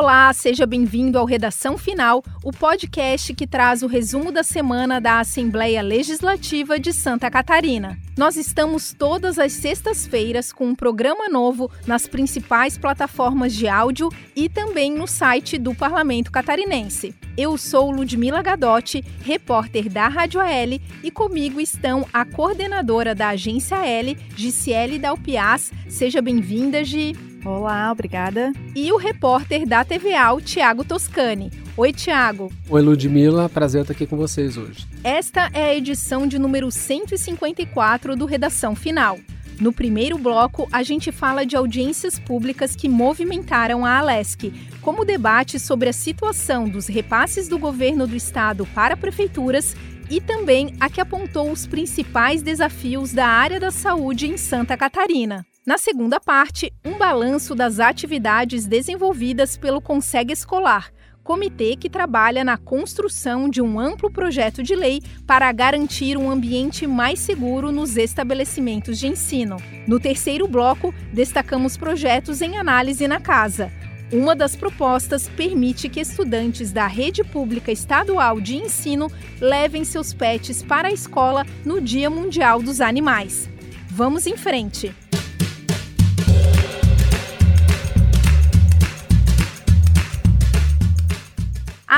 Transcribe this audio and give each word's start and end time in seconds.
Olá, 0.00 0.32
seja 0.32 0.64
bem-vindo 0.64 1.18
ao 1.18 1.24
Redação 1.24 1.76
Final, 1.76 2.22
o 2.44 2.52
podcast 2.52 3.34
que 3.34 3.48
traz 3.48 3.82
o 3.82 3.88
resumo 3.88 4.30
da 4.30 4.44
semana 4.44 5.00
da 5.00 5.18
Assembleia 5.18 5.82
Legislativa 5.82 6.78
de 6.78 6.92
Santa 6.92 7.28
Catarina. 7.28 7.98
Nós 8.16 8.36
estamos 8.36 8.94
todas 8.96 9.40
as 9.40 9.52
sextas-feiras 9.54 10.52
com 10.52 10.68
um 10.68 10.74
programa 10.76 11.28
novo 11.28 11.68
nas 11.84 12.06
principais 12.06 12.78
plataformas 12.78 13.52
de 13.52 13.66
áudio 13.66 14.08
e 14.36 14.48
também 14.48 14.94
no 14.94 15.08
site 15.08 15.58
do 15.58 15.74
Parlamento 15.74 16.30
Catarinense. 16.30 17.12
Eu 17.36 17.58
sou 17.58 17.90
Ludmila 17.90 18.40
Gadotti, 18.40 19.04
repórter 19.20 19.88
da 19.88 20.06
Rádio 20.06 20.40
AL, 20.40 20.78
e 21.02 21.10
comigo 21.10 21.60
estão 21.60 22.06
a 22.12 22.24
coordenadora 22.24 23.16
da 23.16 23.30
Agência 23.30 23.84
L, 23.84 24.16
Giciele 24.36 24.96
Dalpiaz. 24.96 25.72
Seja 25.88 26.22
bem-vinda, 26.22 26.84
Gi. 26.84 27.27
Olá, 27.44 27.92
obrigada. 27.92 28.52
E 28.74 28.92
o 28.92 28.96
repórter 28.96 29.66
da 29.66 29.84
TVA, 29.84 30.32
o 30.32 30.40
Tiago 30.40 30.84
Toscani. 30.84 31.50
Oi, 31.76 31.92
Tiago. 31.92 32.52
Oi, 32.68 32.82
Ludmila. 32.82 33.48
Prazer 33.48 33.82
estar 33.82 33.92
aqui 33.92 34.06
com 34.06 34.16
vocês 34.16 34.56
hoje. 34.56 34.86
Esta 35.04 35.48
é 35.52 35.66
a 35.66 35.74
edição 35.74 36.26
de 36.26 36.38
número 36.38 36.70
154 36.70 38.16
do 38.16 38.26
Redação 38.26 38.74
Final. 38.74 39.18
No 39.60 39.72
primeiro 39.72 40.18
bloco, 40.18 40.68
a 40.72 40.82
gente 40.82 41.10
fala 41.12 41.44
de 41.44 41.56
audiências 41.56 42.18
públicas 42.18 42.76
que 42.76 42.88
movimentaram 42.88 43.84
a 43.84 43.98
Alesc, 43.98 44.52
como 44.82 45.02
o 45.02 45.04
debate 45.04 45.58
sobre 45.58 45.88
a 45.88 45.92
situação 45.92 46.68
dos 46.68 46.86
repasses 46.86 47.48
do 47.48 47.58
governo 47.58 48.06
do 48.06 48.16
estado 48.16 48.66
para 48.66 48.96
prefeituras 48.96 49.76
e 50.10 50.20
também 50.20 50.74
a 50.80 50.88
que 50.88 51.00
apontou 51.00 51.50
os 51.50 51.66
principais 51.66 52.40
desafios 52.42 53.12
da 53.12 53.26
área 53.26 53.60
da 53.60 53.70
saúde 53.70 54.26
em 54.26 54.36
Santa 54.36 54.76
Catarina. 54.76 55.44
Na 55.68 55.76
segunda 55.76 56.18
parte, 56.18 56.72
um 56.82 56.96
balanço 56.96 57.54
das 57.54 57.78
atividades 57.78 58.66
desenvolvidas 58.66 59.54
pelo 59.58 59.82
Consegue 59.82 60.32
Escolar, 60.32 60.90
comitê 61.22 61.76
que 61.76 61.90
trabalha 61.90 62.42
na 62.42 62.56
construção 62.56 63.50
de 63.50 63.60
um 63.60 63.78
amplo 63.78 64.10
projeto 64.10 64.62
de 64.62 64.74
lei 64.74 65.02
para 65.26 65.52
garantir 65.52 66.16
um 66.16 66.30
ambiente 66.30 66.86
mais 66.86 67.18
seguro 67.18 67.70
nos 67.70 67.98
estabelecimentos 67.98 68.98
de 68.98 69.08
ensino. 69.08 69.58
No 69.86 70.00
terceiro 70.00 70.48
bloco, 70.48 70.94
destacamos 71.12 71.76
projetos 71.76 72.40
em 72.40 72.56
análise 72.56 73.06
na 73.06 73.20
casa. 73.20 73.70
Uma 74.10 74.34
das 74.34 74.56
propostas 74.56 75.28
permite 75.28 75.90
que 75.90 76.00
estudantes 76.00 76.72
da 76.72 76.86
rede 76.86 77.22
pública 77.22 77.70
estadual 77.70 78.40
de 78.40 78.56
ensino 78.56 79.12
levem 79.38 79.84
seus 79.84 80.14
pets 80.14 80.62
para 80.62 80.88
a 80.88 80.92
escola 80.92 81.44
no 81.62 81.78
Dia 81.78 82.08
Mundial 82.08 82.62
dos 82.62 82.80
Animais. 82.80 83.50
Vamos 83.90 84.26
em 84.26 84.34
frente! 84.34 84.94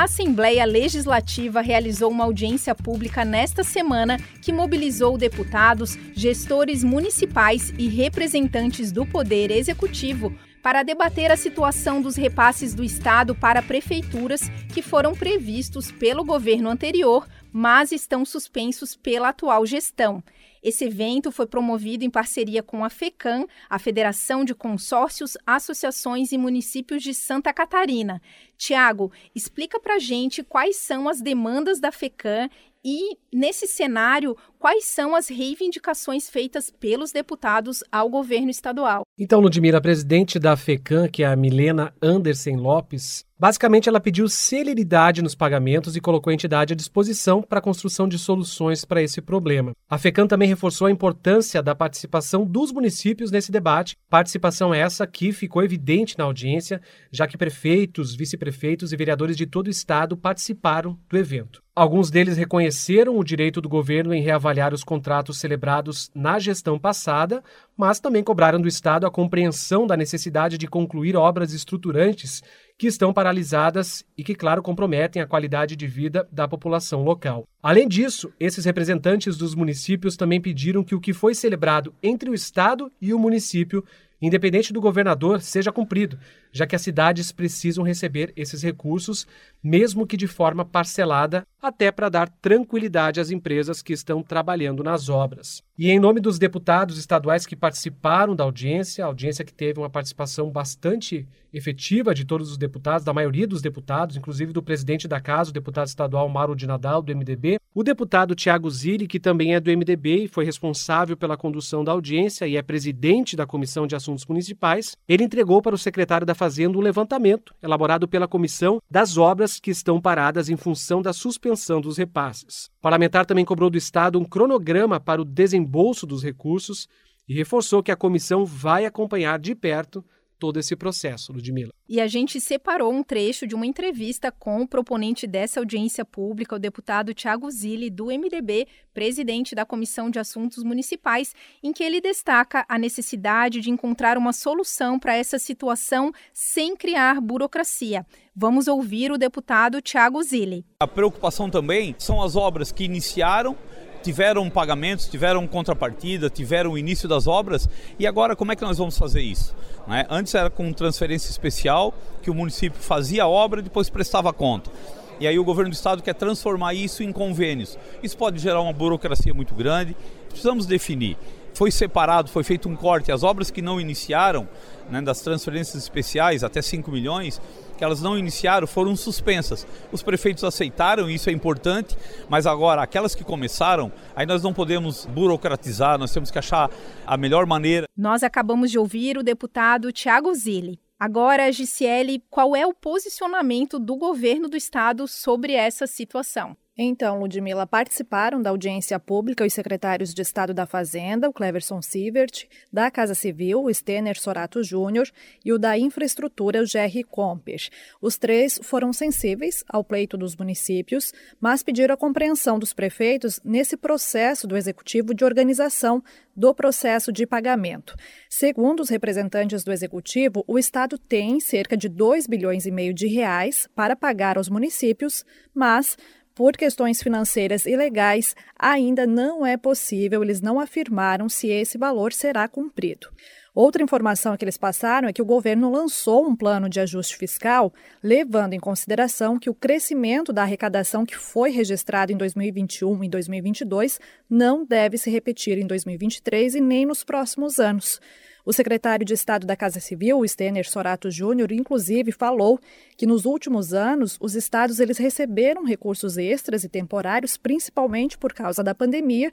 A 0.01 0.05
Assembleia 0.05 0.65
Legislativa 0.65 1.61
realizou 1.61 2.11
uma 2.11 2.25
audiência 2.25 2.75
pública 2.75 3.23
nesta 3.23 3.63
semana 3.63 4.17
que 4.41 4.51
mobilizou 4.51 5.19
deputados, 5.19 5.95
gestores 6.15 6.83
municipais 6.83 7.71
e 7.77 7.87
representantes 7.87 8.91
do 8.93 9.05
Poder 9.05 9.51
Executivo 9.51 10.35
para 10.63 10.83
debater 10.83 11.31
a 11.31 11.37
situação 11.37 12.01
dos 12.01 12.17
repasses 12.17 12.75
do 12.75 12.83
Estado 12.83 13.35
para 13.35 13.61
prefeituras 13.61 14.49
que 14.73 14.81
foram 14.81 15.15
previstos 15.15 15.93
pelo 15.93 16.25
governo 16.25 16.71
anterior, 16.71 17.29
mas 17.53 17.93
estão 17.93 18.25
suspensos 18.25 18.97
pela 18.97 19.29
atual 19.29 19.67
gestão. 19.67 20.25
Esse 20.63 20.85
evento 20.85 21.31
foi 21.33 21.47
promovido 21.47 22.05
em 22.05 22.11
parceria 22.11 22.63
com 22.63 22.85
a 22.85 22.91
FECAM, 22.91 23.47
a 23.69 23.79
Federação 23.79 24.45
de 24.45 24.55
Consórcios, 24.55 25.37
Associações 25.47 26.33
e 26.33 26.39
Municípios 26.39 27.03
de 27.03 27.15
Santa 27.15 27.53
Catarina. 27.53 28.21
Tiago, 28.59 29.11
explica 29.35 29.81
para 29.81 29.99
gente 29.99 30.43
quais 30.43 30.77
são 30.77 31.09
as 31.09 31.21
demandas 31.21 31.81
da 31.81 31.91
FECAM 31.91 32.51
e, 32.85 33.17
nesse 33.33 33.67
cenário, 33.67 34.37
quais 34.61 34.85
são 34.85 35.17
as 35.17 35.29
reivindicações 35.29 36.29
feitas 36.29 36.71
pelos 36.71 37.11
deputados 37.11 37.83
ao 37.91 38.11
governo 38.11 38.51
estadual? 38.51 39.03
Então, 39.19 39.41
Ludmila, 39.41 39.79
a 39.79 39.81
presidente 39.81 40.39
da 40.39 40.55
FECAM, 40.55 41.09
que 41.09 41.23
é 41.23 41.27
a 41.27 41.35
Milena 41.35 41.93
Anderson 42.01 42.57
Lopes, 42.57 43.25
basicamente 43.39 43.89
ela 43.89 43.99
pediu 43.99 44.29
celeridade 44.29 45.23
nos 45.23 45.35
pagamentos 45.35 45.97
e 45.97 46.01
colocou 46.01 46.31
a 46.31 46.35
entidade 46.35 46.75
à 46.75 46.77
disposição 46.77 47.41
para 47.41 47.59
a 47.59 47.63
construção 47.63 48.07
de 48.07 48.19
soluções 48.19 48.85
para 48.85 49.03
esse 49.03 49.23
problema. 49.23 49.73
A 49.89 49.97
FECAM 49.97 50.27
também 50.27 50.47
reforçou 50.47 50.87
a 50.87 50.91
importância 50.91 51.63
da 51.63 51.75
participação 51.75 52.45
dos 52.45 52.71
municípios 52.71 53.31
nesse 53.31 53.51
debate, 53.51 53.97
participação 54.11 54.75
essa 54.75 55.07
que 55.07 55.33
ficou 55.33 55.63
evidente 55.63 56.19
na 56.19 56.25
audiência, 56.25 56.83
já 57.11 57.27
que 57.27 57.39
prefeitos, 57.39 58.15
vice-prefeitos 58.15 58.93
e 58.93 58.97
vereadores 58.97 59.39
de 59.39 59.47
todo 59.47 59.69
o 59.69 59.71
estado 59.71 60.19
participaram 60.19 60.99
do 61.09 61.17
evento. 61.17 61.63
Alguns 61.75 62.11
deles 62.11 62.37
reconheceram 62.37 63.17
o 63.17 63.25
direito 63.25 63.59
do 63.59 63.69
governo 63.69 64.13
em 64.13 64.21
reavaliar 64.21 64.50
os 64.73 64.85
contratos 64.85 65.39
celebrados 65.39 66.11
na 66.15 66.39
gestão 66.39 66.79
passada, 66.79 67.43
mas 67.77 68.01
também 68.01 68.23
cobraram 68.23 68.61
do 68.61 68.69
Estado 68.69 69.07
a 69.07 69.11
compreensão 69.11 69.87
da 69.87 69.97
necessidade 69.97 70.59
de 70.59 70.67
concluir 70.67 71.17
obras 71.17 71.53
estruturantes 71.53 72.43
que 72.77 72.87
estão 72.87 73.13
paralisadas 73.13 74.05
e 74.17 74.25
que, 74.25 74.35
claro, 74.35 74.63
comprometem 74.63 75.23
a 75.23 75.27
qualidade 75.27 75.77
de 75.77 75.87
vida 75.87 76.29
da 76.33 76.49
população 76.49 77.03
local. 77.03 77.47
Além 77.63 77.87
disso, 77.87 78.33
esses 78.39 78.65
representantes 78.65 79.37
dos 79.37 79.55
municípios 79.55 80.17
também 80.17 80.41
pediram 80.41 80.83
que 80.83 80.95
o 80.95 81.01
que 81.01 81.13
foi 81.13 81.35
celebrado 81.35 81.95
entre 82.03 82.29
o 82.29 82.35
Estado 82.35 82.91
e 83.01 83.15
o 83.15 83.19
município 83.19 83.85
independente 84.21 84.73
do 84.73 84.81
governador, 84.81 85.41
seja 85.41 85.73
cumprido, 85.73 86.19
já 86.53 86.67
que 86.67 86.77
as 86.77 86.83
cidades 86.83 87.33
precisam 87.33 87.83
receber 87.83 88.33
esses 88.37 88.63
recursos, 88.63 89.27
mesmo 89.63 90.07
que 90.07 90.17
de 90.17 90.27
forma 90.27 90.65
parcelada, 90.65 91.47
até 91.61 91.91
para 91.91 92.09
dar 92.09 92.29
tranquilidade 92.29 93.21
às 93.21 93.31
empresas 93.31 93.83
que 93.83 93.93
estão 93.93 94.23
trabalhando 94.23 94.83
nas 94.83 95.09
obras. 95.09 95.63
E 95.79 95.91
em 95.91 95.99
nome 95.99 96.21
dos 96.21 96.39
deputados 96.39 96.99
estaduais 96.99 97.47
que 97.47 97.57
participaram 97.57 98.35
da 98.35 98.45
audiência, 98.45 99.05
audiência 99.05 99.45
que 99.45 99.53
teve 99.53 99.79
uma 99.79 99.91
participação 99.91 100.51
bastante 100.51 101.27
efetiva 101.53 102.15
de 102.15 102.25
todos 102.25 102.51
os 102.51 102.57
deputados, 102.57 103.05
da 103.05 103.13
maioria 103.13 103.47
dos 103.47 103.61
deputados, 103.61 104.17
inclusive 104.17 104.53
do 104.53 104.63
presidente 104.63 105.09
da 105.09 105.21
casa, 105.21 105.51
o 105.51 105.55
deputado 105.55 105.87
estadual 105.87 106.29
Mauro 106.29 106.55
de 106.55 106.67
Nadal, 106.67 107.03
do 107.03 107.15
MDB, 107.15 107.59
o 107.75 107.83
deputado 107.83 108.35
Tiago 108.35 108.71
Zilli, 108.71 109.07
que 109.07 109.21
também 109.21 109.55
é 109.55 109.61
do 109.61 109.71
MDB 109.71 110.25
e 110.25 110.29
foi 110.29 110.45
responsável 110.45 111.17
pela 111.17 111.37
condução 111.37 111.83
da 111.83 111.93
audiência 111.93 112.47
e 112.47 112.57
é 112.57 112.63
presidente 112.63 113.37
da 113.37 113.47
Comissão 113.47 113.87
de 113.87 113.97
Assuntos 113.97 114.27
Municipais, 114.27 114.97
ele 115.09 115.25
entregou 115.25 115.63
para 115.63 115.75
o 115.75 115.79
secretário 115.79 116.27
da 116.27 116.35
Fazenda 116.35 116.77
um 116.77 116.81
levantamento 116.81 117.55
elaborado 117.63 118.07
pela 118.07 118.29
comissão 118.29 118.81
das 118.91 119.17
obras 119.17 119.50
que 119.59 119.71
estão 119.71 120.01
paradas 120.01 120.49
em 120.49 120.57
função 120.57 121.01
da 121.03 121.13
suspensão 121.13 121.81
dos 121.81 121.97
repasses. 121.97 122.67
O 122.79 122.83
parlamentar 122.83 123.27
também 123.27 123.45
cobrou 123.45 123.71
do 123.71 123.79
Estado 123.79 124.19
um 124.19 124.25
cronograma 124.25 125.01
para 125.01 125.23
o 125.23 125.25
desembolso 125.25 126.07
dos 126.07 126.23
recursos 126.23 126.87
e 127.27 127.35
reforçou 127.35 127.83
que 127.83 127.91
a 127.91 127.97
comissão 127.97 128.45
vai 128.45 128.85
acompanhar 128.85 129.39
de 129.39 129.55
perto 129.55 130.05
todo 130.41 130.59
esse 130.59 130.75
processo, 130.75 131.33
Ludmila. 131.33 131.71
E 131.87 132.01
a 132.01 132.07
gente 132.07 132.41
separou 132.41 132.91
um 132.93 133.03
trecho 133.03 133.47
de 133.47 133.55
uma 133.55 133.67
entrevista 133.67 134.33
com 134.33 134.63
o 134.63 134.67
proponente 134.67 135.27
dessa 135.27 135.61
audiência 135.61 136.05
pública, 136.05 136.57
o 136.57 136.59
deputado 136.59 137.13
Tiago 137.13 137.51
Zilli, 137.51 137.91
do 137.91 138.07
MDB, 138.07 138.67
presidente 138.95 139.55
da 139.55 139.67
Comissão 139.67 140.09
de 140.09 140.19
Assuntos 140.19 140.65
Municipais, 140.65 141.35
em 141.63 141.73
que 141.73 141.85
ele 141.85 142.01
destaca 142.01 142.65
a 142.69 142.79
necessidade 142.79 143.61
de 143.61 143.71
encontrar 143.71 144.17
uma 144.17 144.33
solução 144.33 144.99
para 144.99 145.15
essa 145.15 145.39
situação 145.39 146.11
sem 146.33 146.75
criar 146.75 147.21
burocracia. 147.21 148.07
Vamos 148.35 148.69
ouvir 148.69 149.13
o 149.13 149.19
deputado 149.19 149.83
Tiago 149.83 150.23
Zilli. 150.23 150.65
A 150.81 150.87
preocupação 150.87 151.51
também 151.51 151.95
são 151.99 152.23
as 152.23 152.37
obras 152.37 152.73
que 152.73 152.85
iniciaram 152.85 153.57
tiveram 154.03 154.49
pagamentos, 154.51 155.07
tiveram 155.07 155.47
contrapartida, 155.47 156.31
tiveram 156.31 156.73
o 156.73 156.79
início 156.79 157.09
das 157.09 157.27
obras 157.27 157.69
e 157.99 158.07
agora 158.07 158.35
como 158.35 158.53
é 158.53 158.57
que 158.57 158.63
nós 158.63 158.79
vamos 158.79 158.97
fazer 158.97 159.21
isso? 159.21 159.55
Né? 159.87 160.07
Antes 160.09 160.35
era 160.35 160.51
com 160.51 160.73
transferência 160.73 161.31
especial 161.31 161.95
que 162.23 162.31
o 162.31 162.35
município 162.35 162.81
fazia 162.81 163.25
a 163.25 163.29
obra 163.29 163.61
e 163.61 163.63
depois 163.63 163.91
prestava 163.91 164.33
conta. 164.33 164.71
E 165.19 165.27
aí 165.27 165.39
o 165.39 165.45
governo 165.45 165.71
do 165.71 165.75
estado 165.75 166.03
quer 166.03 166.15
transformar 166.15 166.73
isso 166.73 167.03
em 167.03 167.13
convênios. 167.13 167.79
Isso 168.03 168.17
pode 168.17 168.39
gerar 168.39 168.63
uma 168.63 168.73
burocracia 168.73 169.35
muito 169.35 169.55
grande. 169.55 169.95
Precisamos 170.31 170.65
definir 170.65 171.19
foi 171.55 171.71
separado, 171.71 172.31
foi 172.31 172.43
feito 172.43 172.69
um 172.69 172.77
corte. 172.77 173.13
As 173.13 173.23
obras 173.23 173.51
que 173.51 173.63
não 173.63 173.81
iniciaram, 173.81 174.49
né, 174.91 175.01
das 175.03 175.21
transferências 175.21 175.83
especiais, 175.83 176.43
até 176.43 176.63
5 176.63 176.91
milhões, 176.91 177.41
que 177.81 177.85
elas 177.85 178.03
não 178.03 178.19
iniciaram, 178.19 178.67
foram 178.67 178.95
suspensas. 178.95 179.67
Os 179.91 180.03
prefeitos 180.03 180.45
aceitaram, 180.45 181.09
isso 181.09 181.31
é 181.31 181.33
importante, 181.33 181.97
mas 182.29 182.47
agora, 182.47 182.83
aquelas 182.83 183.15
que 183.15 183.25
começaram, 183.25 183.91
aí 184.15 184.27
nós 184.27 184.43
não 184.43 184.53
podemos 184.53 185.07
burocratizar, 185.07 185.99
nós 185.99 186.13
temos 186.13 186.31
que 186.31 186.39
achar 186.39 186.71
a 187.07 187.17
melhor 187.17 187.47
maneira. 187.47 187.87
Nós 187.97 188.23
acabamos 188.23 188.71
de 188.71 188.79
ouvir 188.79 189.17
o 189.17 189.23
deputado 189.23 189.91
Tiago 189.91 190.35
Zilli. 190.35 190.79
Agora, 190.99 191.51
Gisele, 191.51 192.23
qual 192.29 192.55
é 192.55 192.67
o 192.67 192.75
posicionamento 192.75 193.79
do 193.79 193.97
governo 193.97 194.47
do 194.47 194.59
estado 194.59 195.09
sobre 195.09 195.55
essa 195.55 195.87
situação? 195.87 196.55
Então, 196.83 197.21
Ludmila, 197.21 197.67
participaram 197.67 198.41
da 198.41 198.49
audiência 198.49 198.99
pública 198.99 199.45
os 199.45 199.53
secretários 199.53 200.15
de 200.15 200.23
Estado 200.23 200.55
da 200.55 200.65
Fazenda, 200.65 201.29
o 201.29 201.33
Cleverson 201.33 201.83
Sievert, 201.83 202.47
da 202.73 202.91
Casa 202.91 203.15
Civil, 203.15 203.63
o 203.63 203.75
Stener 203.75 204.19
Sorato 204.19 204.63
Júnior, 204.63 205.07
e 205.45 205.53
o 205.53 205.59
da 205.59 205.77
Infraestrutura, 205.77 206.63
o 206.63 206.65
Jerry 206.65 207.05
Comper. 207.05 207.69
Os 208.01 208.17
três 208.17 208.59
foram 208.63 208.95
sensíveis 208.95 209.63
ao 209.69 209.85
pleito 209.85 210.17
dos 210.17 210.35
municípios, 210.35 211.13
mas 211.39 211.63
pediram 211.63 211.93
a 211.93 211.99
compreensão 211.99 212.59
dos 212.59 212.73
prefeitos 212.73 213.39
nesse 213.45 213.77
processo 213.77 214.47
do 214.47 214.57
Executivo 214.57 215.13
de 215.13 215.23
organização 215.23 216.03
do 216.35 216.55
processo 216.55 217.13
de 217.13 217.27
pagamento. 217.27 217.95
Segundo 218.27 218.81
os 218.81 218.89
representantes 218.89 219.63
do 219.63 219.71
Executivo, 219.71 220.43
o 220.47 220.59
Estado 220.59 220.97
tem 220.97 221.41
cerca 221.41 221.77
de 221.77 221.91
2 221.91 222.27
bilhões 222.27 222.65
e 222.65 222.71
meio 222.71 222.95
de 222.95 223.07
reais 223.07 223.69
para 223.75 223.95
pagar 223.95 224.39
aos 224.39 224.49
municípios, 224.49 225.27
mas 225.55 225.99
por 226.41 226.57
questões 226.57 227.03
financeiras 227.03 227.67
e 227.67 227.77
legais, 227.77 228.35
ainda 228.59 229.07
não 229.07 229.45
é 229.45 229.59
possível, 229.59 230.23
eles 230.23 230.41
não 230.41 230.59
afirmaram 230.59 231.29
se 231.29 231.49
esse 231.49 231.77
valor 231.77 232.15
será 232.15 232.49
cumprido. 232.49 233.09
Outra 233.55 233.83
informação 233.83 234.35
que 234.39 234.45
eles 234.47 234.57
passaram 234.57 235.07
é 235.07 235.13
que 235.13 235.21
o 235.21 235.27
governo 235.27 235.71
lançou 235.71 236.27
um 236.27 236.35
plano 236.35 236.67
de 236.67 236.81
ajuste 236.81 237.19
fiscal, 237.19 237.75
levando 238.03 238.55
em 238.55 238.59
consideração 238.59 239.39
que 239.39 239.51
o 239.51 239.55
crescimento 239.55 240.33
da 240.33 240.41
arrecadação 240.41 241.05
que 241.05 241.15
foi 241.15 241.51
registrado 241.51 242.11
em 242.11 242.17
2021 242.17 243.05
e 243.05 243.09
2022 243.11 244.01
não 244.27 244.65
deve 244.65 244.97
se 244.97 245.11
repetir 245.11 245.59
em 245.59 245.67
2023 245.67 246.55
e 246.55 246.61
nem 246.63 246.87
nos 246.87 247.05
próximos 247.05 247.59
anos. 247.59 248.01
O 248.45 248.53
secretário 248.53 249.05
de 249.05 249.15
Estado 249.15 249.47
da 249.47 249.57
Casa 249.57 249.81
Civil, 249.81 250.27
Stener 250.27 250.69
Sorato 250.69 251.11
Júnior, 251.11 251.53
inclusive 251.53 252.13
falou 252.13 252.59
que 252.97 253.07
nos 253.07 253.25
últimos 253.25 253.75
anos 253.75 254.17
os 254.21 254.35
estados 254.35 254.81
eles 254.81 254.99
receberam 254.99 255.65
recursos 255.65 256.17
extras 256.17 256.65
e 256.65 256.69
temporários, 256.69 257.37
principalmente 257.37 258.17
por 258.17 258.33
causa 258.33 258.63
da 258.63 258.75
pandemia. 258.75 259.33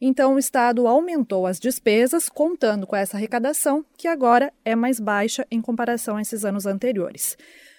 Então 0.00 0.34
o 0.34 0.38
estado 0.38 0.86
aumentou 0.86 1.46
as 1.46 1.58
despesas, 1.58 2.28
contando 2.28 2.86
com 2.86 2.96
essa 2.96 3.16
arrecadação, 3.16 3.84
que 3.96 4.08
agora 4.08 4.52
é 4.64 4.74
mais 4.74 5.00
baixa 5.00 5.46
em 5.50 5.60
comparação 5.60 6.16
a 6.16 6.22
esses 6.22 6.44
anos 6.44 6.66
anteriores. 6.66 7.36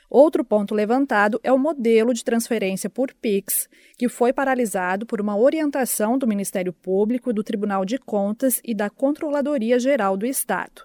Outro 0.10 0.44
ponto 0.44 0.74
levantado 0.74 1.40
é 1.44 1.52
o 1.52 1.58
modelo 1.58 2.14
de 2.14 2.24
transferência 2.24 2.90
por 2.90 3.14
PIX, 3.14 3.68
que 3.98 4.08
foi 4.08 4.32
paralisado 4.32 5.06
por 5.06 5.20
uma 5.20 5.38
orientação 5.38 6.18
do 6.18 6.26
Ministério 6.26 6.72
Público, 6.72 7.34
do 7.34 7.44
Tribunal 7.44 7.84
de 7.84 7.98
Contas 7.98 8.62
e 8.64 8.74
da 8.74 8.90
Controladoria 8.90 9.78
Geral 9.80 10.16
do 10.16 10.26
Estado. 10.26 10.84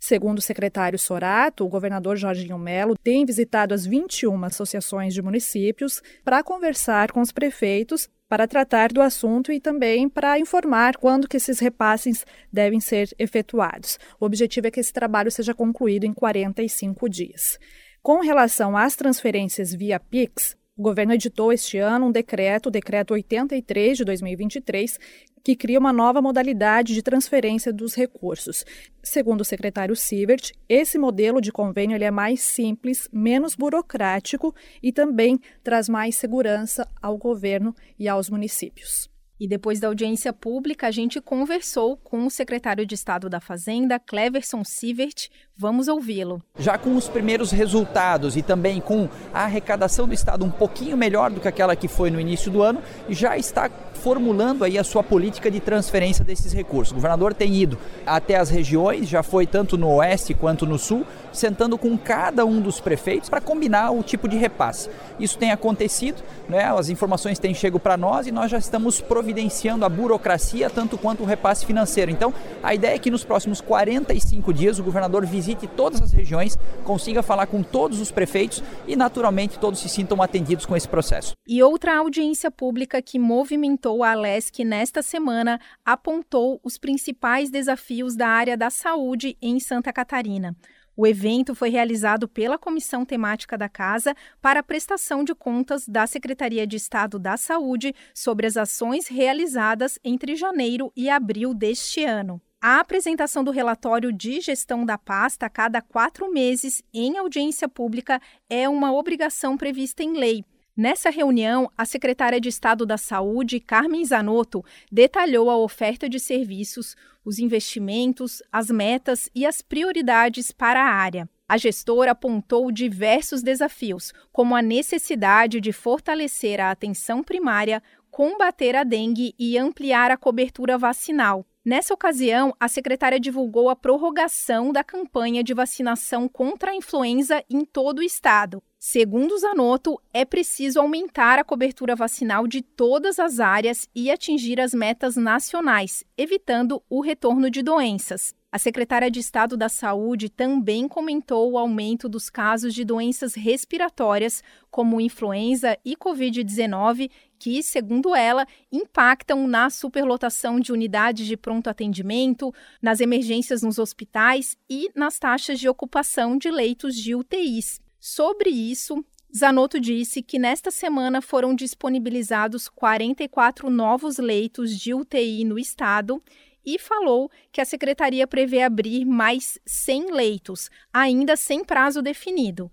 Segundo 0.00 0.38
o 0.38 0.42
secretário 0.42 0.98
Sorato, 0.98 1.64
o 1.64 1.68
governador 1.68 2.16
Jorginho 2.16 2.58
Melo 2.58 2.96
tem 3.04 3.24
visitado 3.24 3.72
as 3.72 3.86
21 3.86 4.44
associações 4.44 5.14
de 5.14 5.22
municípios 5.22 6.02
para 6.24 6.42
conversar 6.42 7.12
com 7.12 7.20
os 7.20 7.30
prefeitos 7.30 8.08
para 8.28 8.48
tratar 8.48 8.90
do 8.90 9.02
assunto 9.02 9.52
e 9.52 9.60
também 9.60 10.08
para 10.08 10.38
informar 10.38 10.96
quando 10.96 11.28
que 11.28 11.36
esses 11.36 11.60
repasses 11.60 12.24
devem 12.50 12.80
ser 12.80 13.10
efetuados. 13.18 13.98
O 14.18 14.24
objetivo 14.24 14.66
é 14.66 14.70
que 14.70 14.80
esse 14.80 14.92
trabalho 14.92 15.30
seja 15.30 15.54
concluído 15.54 16.04
em 16.04 16.14
45 16.14 17.08
dias. 17.10 17.58
Com 18.02 18.18
relação 18.18 18.76
às 18.76 18.96
transferências 18.96 19.72
via 19.72 20.00
Pix, 20.00 20.56
o 20.76 20.82
governo 20.82 21.12
editou 21.12 21.52
este 21.52 21.78
ano 21.78 22.06
um 22.06 22.10
decreto, 22.10 22.66
o 22.66 22.70
decreto 22.70 23.14
83 23.14 23.98
de 23.98 24.04
2023, 24.04 24.98
que 25.44 25.54
cria 25.54 25.78
uma 25.78 25.92
nova 25.92 26.20
modalidade 26.20 26.94
de 26.94 27.02
transferência 27.02 27.72
dos 27.72 27.94
recursos. 27.94 28.66
Segundo 29.04 29.42
o 29.42 29.44
secretário 29.44 29.94
Sievert, 29.94 30.50
esse 30.68 30.98
modelo 30.98 31.40
de 31.40 31.52
convênio 31.52 31.94
ele 31.94 32.02
é 32.02 32.10
mais 32.10 32.40
simples, 32.40 33.08
menos 33.12 33.54
burocrático 33.54 34.52
e 34.82 34.90
também 34.90 35.38
traz 35.62 35.88
mais 35.88 36.16
segurança 36.16 36.88
ao 37.00 37.16
governo 37.16 37.72
e 37.96 38.08
aos 38.08 38.28
municípios. 38.28 39.11
E 39.42 39.48
depois 39.48 39.80
da 39.80 39.88
audiência 39.88 40.32
pública, 40.32 40.86
a 40.86 40.92
gente 40.92 41.20
conversou 41.20 41.96
com 41.96 42.24
o 42.24 42.30
secretário 42.30 42.86
de 42.86 42.94
Estado 42.94 43.28
da 43.28 43.40
Fazenda, 43.40 43.98
Cleverson 43.98 44.62
Sievert. 44.62 45.30
Vamos 45.56 45.88
ouvi-lo. 45.88 46.40
Já 46.60 46.78
com 46.78 46.94
os 46.94 47.08
primeiros 47.08 47.50
resultados 47.50 48.36
e 48.36 48.42
também 48.42 48.80
com 48.80 49.08
a 49.34 49.42
arrecadação 49.42 50.06
do 50.06 50.14
Estado 50.14 50.44
um 50.44 50.50
pouquinho 50.50 50.96
melhor 50.96 51.28
do 51.28 51.40
que 51.40 51.48
aquela 51.48 51.74
que 51.74 51.88
foi 51.88 52.08
no 52.08 52.20
início 52.20 52.52
do 52.52 52.62
ano, 52.62 52.80
já 53.08 53.36
está 53.36 53.68
formulando 54.02 54.64
aí 54.64 54.76
a 54.76 54.82
sua 54.82 55.02
política 55.02 55.48
de 55.48 55.60
transferência 55.60 56.24
desses 56.24 56.52
recursos. 56.52 56.90
O 56.90 56.96
governador 56.96 57.32
tem 57.32 57.54
ido 57.54 57.78
até 58.04 58.36
as 58.36 58.50
regiões, 58.50 59.08
já 59.08 59.22
foi 59.22 59.46
tanto 59.46 59.78
no 59.78 59.88
oeste 59.94 60.34
quanto 60.34 60.66
no 60.66 60.76
sul, 60.76 61.06
sentando 61.32 61.78
com 61.78 61.96
cada 61.96 62.44
um 62.44 62.60
dos 62.60 62.80
prefeitos 62.80 63.30
para 63.30 63.40
combinar 63.40 63.92
o 63.92 64.02
tipo 64.02 64.26
de 64.26 64.36
repasse. 64.36 64.90
Isso 65.20 65.38
tem 65.38 65.52
acontecido, 65.52 66.20
né? 66.48 66.64
as 66.64 66.88
informações 66.88 67.38
têm 67.38 67.54
chegado 67.54 67.78
para 67.78 67.96
nós 67.96 68.26
e 68.26 68.32
nós 68.32 68.50
já 68.50 68.58
estamos 68.58 69.00
providenciando 69.00 69.84
a 69.84 69.88
burocracia 69.88 70.68
tanto 70.68 70.98
quanto 70.98 71.22
o 71.22 71.26
repasse 71.26 71.64
financeiro. 71.64 72.10
Então, 72.10 72.34
a 72.62 72.74
ideia 72.74 72.96
é 72.96 72.98
que 72.98 73.10
nos 73.10 73.24
próximos 73.24 73.60
45 73.60 74.52
dias 74.52 74.78
o 74.78 74.82
governador 74.82 75.24
visite 75.24 75.66
todas 75.66 76.02
as 76.02 76.12
regiões, 76.12 76.58
consiga 76.84 77.22
falar 77.22 77.46
com 77.46 77.62
todos 77.62 78.00
os 78.00 78.10
prefeitos 78.10 78.62
e, 78.86 78.96
naturalmente, 78.96 79.58
todos 79.58 79.78
se 79.80 79.88
sintam 79.88 80.20
atendidos 80.20 80.66
com 80.66 80.76
esse 80.76 80.88
processo. 80.88 81.34
E 81.46 81.62
outra 81.62 81.96
audiência 81.96 82.50
pública 82.50 83.00
que 83.00 83.18
movimentou 83.18 83.91
a 84.00 84.12
Alesc 84.12 84.64
nesta 84.64 85.02
semana 85.02 85.60
apontou 85.84 86.60
os 86.62 86.78
principais 86.78 87.50
desafios 87.50 88.14
da 88.14 88.28
área 88.28 88.56
da 88.56 88.70
saúde 88.70 89.36
em 89.42 89.58
Santa 89.58 89.92
Catarina. 89.92 90.56
O 90.96 91.04
evento 91.04 91.52
foi 91.52 91.70
realizado 91.70 92.28
pela 92.28 92.56
Comissão 92.56 93.04
Temática 93.04 93.58
da 93.58 93.68
Casa 93.68 94.14
para 94.40 94.60
a 94.60 94.62
prestação 94.62 95.24
de 95.24 95.34
contas 95.34 95.88
da 95.88 96.06
Secretaria 96.06 96.64
de 96.64 96.76
Estado 96.76 97.18
da 97.18 97.36
Saúde 97.36 97.92
sobre 98.14 98.46
as 98.46 98.56
ações 98.56 99.08
realizadas 99.08 99.98
entre 100.04 100.36
janeiro 100.36 100.92
e 100.94 101.10
abril 101.10 101.54
deste 101.54 102.04
ano. 102.04 102.40
A 102.60 102.78
apresentação 102.78 103.42
do 103.42 103.50
relatório 103.50 104.12
de 104.12 104.40
gestão 104.40 104.86
da 104.86 104.96
pasta 104.96 105.46
a 105.46 105.50
cada 105.50 105.82
quatro 105.82 106.30
meses 106.30 106.80
em 106.94 107.16
audiência 107.16 107.68
pública 107.68 108.20
é 108.48 108.68
uma 108.68 108.92
obrigação 108.92 109.56
prevista 109.56 110.04
em 110.04 110.12
lei. 110.12 110.44
Nessa 110.74 111.10
reunião, 111.10 111.70
a 111.76 111.84
secretária 111.84 112.40
de 112.40 112.48
Estado 112.48 112.86
da 112.86 112.96
Saúde, 112.96 113.60
Carmen 113.60 114.02
Zanotto, 114.06 114.64
detalhou 114.90 115.50
a 115.50 115.56
oferta 115.56 116.08
de 116.08 116.18
serviços, 116.18 116.96
os 117.22 117.38
investimentos, 117.38 118.42
as 118.50 118.70
metas 118.70 119.28
e 119.34 119.44
as 119.44 119.60
prioridades 119.60 120.50
para 120.50 120.80
a 120.82 120.90
área. 120.90 121.28
A 121.46 121.58
gestora 121.58 122.12
apontou 122.12 122.72
diversos 122.72 123.42
desafios, 123.42 124.14
como 124.32 124.56
a 124.56 124.62
necessidade 124.62 125.60
de 125.60 125.72
fortalecer 125.72 126.58
a 126.58 126.70
atenção 126.70 127.22
primária, 127.22 127.82
combater 128.10 128.74
a 128.74 128.82
dengue 128.82 129.34
e 129.38 129.58
ampliar 129.58 130.10
a 130.10 130.16
cobertura 130.16 130.78
vacinal. 130.78 131.44
Nessa 131.64 131.94
ocasião, 131.94 132.52
a 132.58 132.66
secretária 132.66 133.20
divulgou 133.20 133.70
a 133.70 133.76
prorrogação 133.76 134.72
da 134.72 134.82
campanha 134.82 135.44
de 135.44 135.54
vacinação 135.54 136.28
contra 136.28 136.72
a 136.72 136.74
influenza 136.74 137.44
em 137.48 137.64
todo 137.64 138.00
o 138.00 138.02
estado. 138.02 138.60
Segundo 138.80 139.38
Zanotto, 139.38 139.96
é 140.12 140.24
preciso 140.24 140.80
aumentar 140.80 141.38
a 141.38 141.44
cobertura 141.44 141.94
vacinal 141.94 142.48
de 142.48 142.62
todas 142.62 143.20
as 143.20 143.38
áreas 143.38 143.88
e 143.94 144.10
atingir 144.10 144.60
as 144.60 144.74
metas 144.74 145.14
nacionais, 145.14 146.02
evitando 146.18 146.82
o 146.90 147.00
retorno 147.00 147.48
de 147.48 147.62
doenças. 147.62 148.34
A 148.52 148.58
secretária 148.58 149.10
de 149.10 149.18
Estado 149.18 149.56
da 149.56 149.70
Saúde 149.70 150.28
também 150.28 150.86
comentou 150.86 151.50
o 151.50 151.56
aumento 151.56 152.06
dos 152.06 152.28
casos 152.28 152.74
de 152.74 152.84
doenças 152.84 153.32
respiratórias, 153.34 154.44
como 154.70 155.00
influenza 155.00 155.78
e 155.82 155.96
Covid-19, 155.96 157.10
que, 157.38 157.62
segundo 157.62 158.14
ela, 158.14 158.46
impactam 158.70 159.48
na 159.48 159.70
superlotação 159.70 160.60
de 160.60 160.70
unidades 160.70 161.26
de 161.26 161.34
pronto 161.34 161.70
atendimento, 161.70 162.52
nas 162.82 163.00
emergências 163.00 163.62
nos 163.62 163.78
hospitais 163.78 164.54
e 164.68 164.90
nas 164.94 165.18
taxas 165.18 165.58
de 165.58 165.66
ocupação 165.66 166.36
de 166.36 166.50
leitos 166.50 166.94
de 166.94 167.14
UTIs. 167.14 167.80
Sobre 167.98 168.50
isso, 168.50 169.02
Zanotto 169.34 169.80
disse 169.80 170.20
que 170.20 170.38
nesta 170.38 170.70
semana 170.70 171.22
foram 171.22 171.54
disponibilizados 171.54 172.68
44 172.68 173.70
novos 173.70 174.18
leitos 174.18 174.78
de 174.78 174.92
UTI 174.92 175.42
no 175.42 175.58
estado 175.58 176.22
e 176.64 176.78
falou 176.78 177.30
que 177.50 177.60
a 177.60 177.64
secretaria 177.64 178.26
prevê 178.26 178.62
abrir 178.62 179.04
mais 179.04 179.58
100 179.66 180.12
leitos, 180.12 180.70
ainda 180.92 181.36
sem 181.36 181.64
prazo 181.64 182.02
definido. 182.02 182.70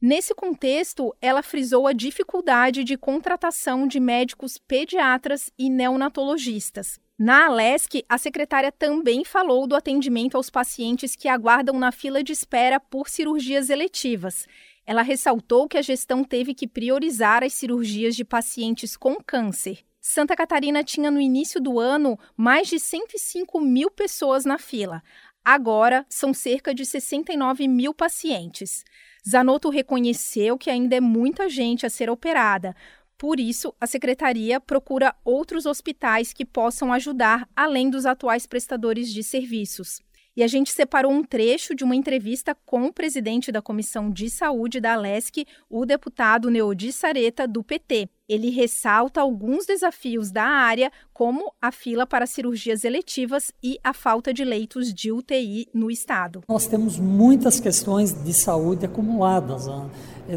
Nesse 0.00 0.34
contexto, 0.34 1.14
ela 1.20 1.42
frisou 1.42 1.86
a 1.86 1.92
dificuldade 1.92 2.84
de 2.84 2.96
contratação 2.98 3.86
de 3.88 3.98
médicos 3.98 4.58
pediatras 4.58 5.50
e 5.58 5.70
neonatologistas. 5.70 7.00
Na 7.18 7.46
Alesc, 7.46 8.04
a 8.06 8.18
secretária 8.18 8.70
também 8.70 9.24
falou 9.24 9.66
do 9.66 9.74
atendimento 9.74 10.36
aos 10.36 10.50
pacientes 10.50 11.16
que 11.16 11.28
aguardam 11.28 11.78
na 11.78 11.90
fila 11.90 12.22
de 12.22 12.30
espera 12.30 12.78
por 12.78 13.08
cirurgias 13.08 13.70
eletivas. 13.70 14.46
Ela 14.84 15.00
ressaltou 15.00 15.66
que 15.66 15.78
a 15.78 15.82
gestão 15.82 16.22
teve 16.22 16.52
que 16.54 16.68
priorizar 16.68 17.42
as 17.42 17.54
cirurgias 17.54 18.14
de 18.14 18.24
pacientes 18.24 18.98
com 18.98 19.16
câncer. 19.16 19.82
Santa 20.08 20.36
Catarina 20.36 20.84
tinha 20.84 21.10
no 21.10 21.20
início 21.20 21.60
do 21.60 21.80
ano 21.80 22.16
mais 22.36 22.68
de 22.68 22.78
105 22.78 23.60
mil 23.60 23.90
pessoas 23.90 24.44
na 24.44 24.56
fila. 24.56 25.02
Agora 25.44 26.06
são 26.08 26.32
cerca 26.32 26.72
de 26.72 26.86
69 26.86 27.66
mil 27.66 27.92
pacientes. 27.92 28.84
Zanotto 29.28 29.68
reconheceu 29.68 30.56
que 30.56 30.70
ainda 30.70 30.94
é 30.94 31.00
muita 31.00 31.48
gente 31.48 31.84
a 31.84 31.90
ser 31.90 32.08
operada, 32.08 32.72
Por 33.18 33.40
isso, 33.40 33.74
a 33.80 33.86
secretaria 33.86 34.60
procura 34.60 35.12
outros 35.24 35.66
hospitais 35.66 36.32
que 36.32 36.44
possam 36.44 36.92
ajudar 36.92 37.48
além 37.56 37.90
dos 37.90 38.06
atuais 38.06 38.46
prestadores 38.46 39.12
de 39.12 39.24
serviços. 39.24 40.00
E 40.36 40.42
a 40.42 40.46
gente 40.46 40.70
separou 40.70 41.10
um 41.10 41.24
trecho 41.24 41.74
de 41.74 41.82
uma 41.82 41.96
entrevista 41.96 42.54
com 42.64 42.84
o 42.84 42.92
presidente 42.92 43.50
da 43.50 43.60
Comissão 43.60 44.08
de 44.08 44.30
Saúde 44.30 44.80
da 44.80 44.92
Alesc, 44.92 45.44
o 45.68 45.84
deputado 45.84 46.48
Neodi 46.48 46.92
Sareta, 46.92 47.48
do 47.48 47.64
PT. 47.64 48.08
Ele 48.28 48.50
ressalta 48.50 49.20
alguns 49.20 49.66
desafios 49.66 50.32
da 50.32 50.44
área, 50.44 50.90
como 51.12 51.52
a 51.62 51.70
fila 51.70 52.04
para 52.04 52.26
cirurgias 52.26 52.82
eletivas 52.82 53.52
e 53.62 53.78
a 53.84 53.92
falta 53.92 54.34
de 54.34 54.44
leitos 54.44 54.92
de 54.92 55.12
UTI 55.12 55.68
no 55.72 55.90
estado. 55.90 56.42
Nós 56.48 56.66
temos 56.66 56.98
muitas 56.98 57.60
questões 57.60 58.12
de 58.24 58.34
saúde 58.34 58.84
acumuladas. 58.84 59.68
Né? 59.68 59.90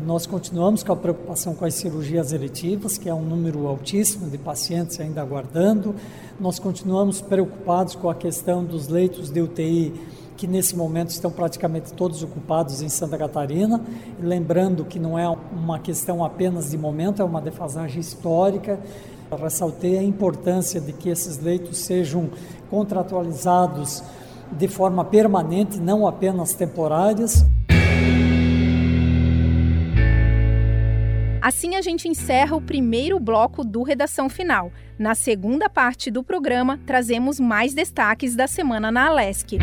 Nós 0.05 0.27
continuamos 0.27 0.84
com 0.84 0.93
a 0.93 0.96
preocupação 0.96 1.55
com 1.55 1.65
as 1.65 1.74
cirurgias 1.74 2.31
eletivas, 2.31 2.96
que 2.96 3.10
é 3.10 3.13
um 3.13 3.24
número 3.24 3.65
altíssimo 3.65 4.29
de 4.29 4.38
pacientes 4.38 5.00
ainda 5.00 5.22
aguardando. 5.22 5.96
Nós 6.39 6.60
continuamos 6.60 7.22
preocupados 7.22 7.96
com 7.96 8.08
a 8.08 8.13
questão 8.13 8.63
dos 8.63 8.88
leitos 8.88 9.31
de 9.31 9.41
UTI, 9.41 9.93
que 10.39 10.48
nesse 10.48 10.74
momento 10.74 11.10
estão 11.10 11.29
praticamente 11.29 11.91
todos 11.91 12.24
ocupados 12.24 12.81
em 12.81 12.88
Santa 12.88 13.17
Catarina. 13.17 13.81
Lembrando 14.22 14.86
que 14.86 14.98
não 14.98 15.19
é 15.19 15.27
uma 15.27 15.79
questão 15.79 16.24
apenas 16.24 16.72
de 16.72 16.77
momento, 16.77 17.22
é 17.22 17.25
uma 17.25 17.41
defasagem 17.41 18.00
histórica. 18.00 18.79
Ressaltei 19.29 19.98
a 19.98 20.01
importância 20.01 20.79
de 20.79 20.93
que 20.93 21.10
esses 21.10 21.39
leitos 21.39 21.79
sejam 21.79 22.29
contratualizados 22.69 24.01
de 24.50 24.69
forma 24.69 25.03
permanente, 25.03 25.77
não 25.77 26.08
apenas 26.08 26.53
temporárias. 26.53 27.46
Assim 31.41 31.75
a 31.75 31.81
gente 31.81 32.08
encerra 32.08 32.55
o 32.55 32.62
primeiro 32.62 33.19
bloco 33.19 33.65
do 33.65 33.84
Redação 33.84 34.29
Final. 34.29 34.72
Na 34.98 35.15
segunda 35.15 35.69
parte 35.69 36.10
do 36.10 36.24
programa, 36.24 36.79
trazemos 36.86 37.41
mais 37.41 37.74
destaques 37.74 38.38
da 38.38 38.48
semana 38.48 38.89
na 38.89 39.08
Alesc. 39.08 39.58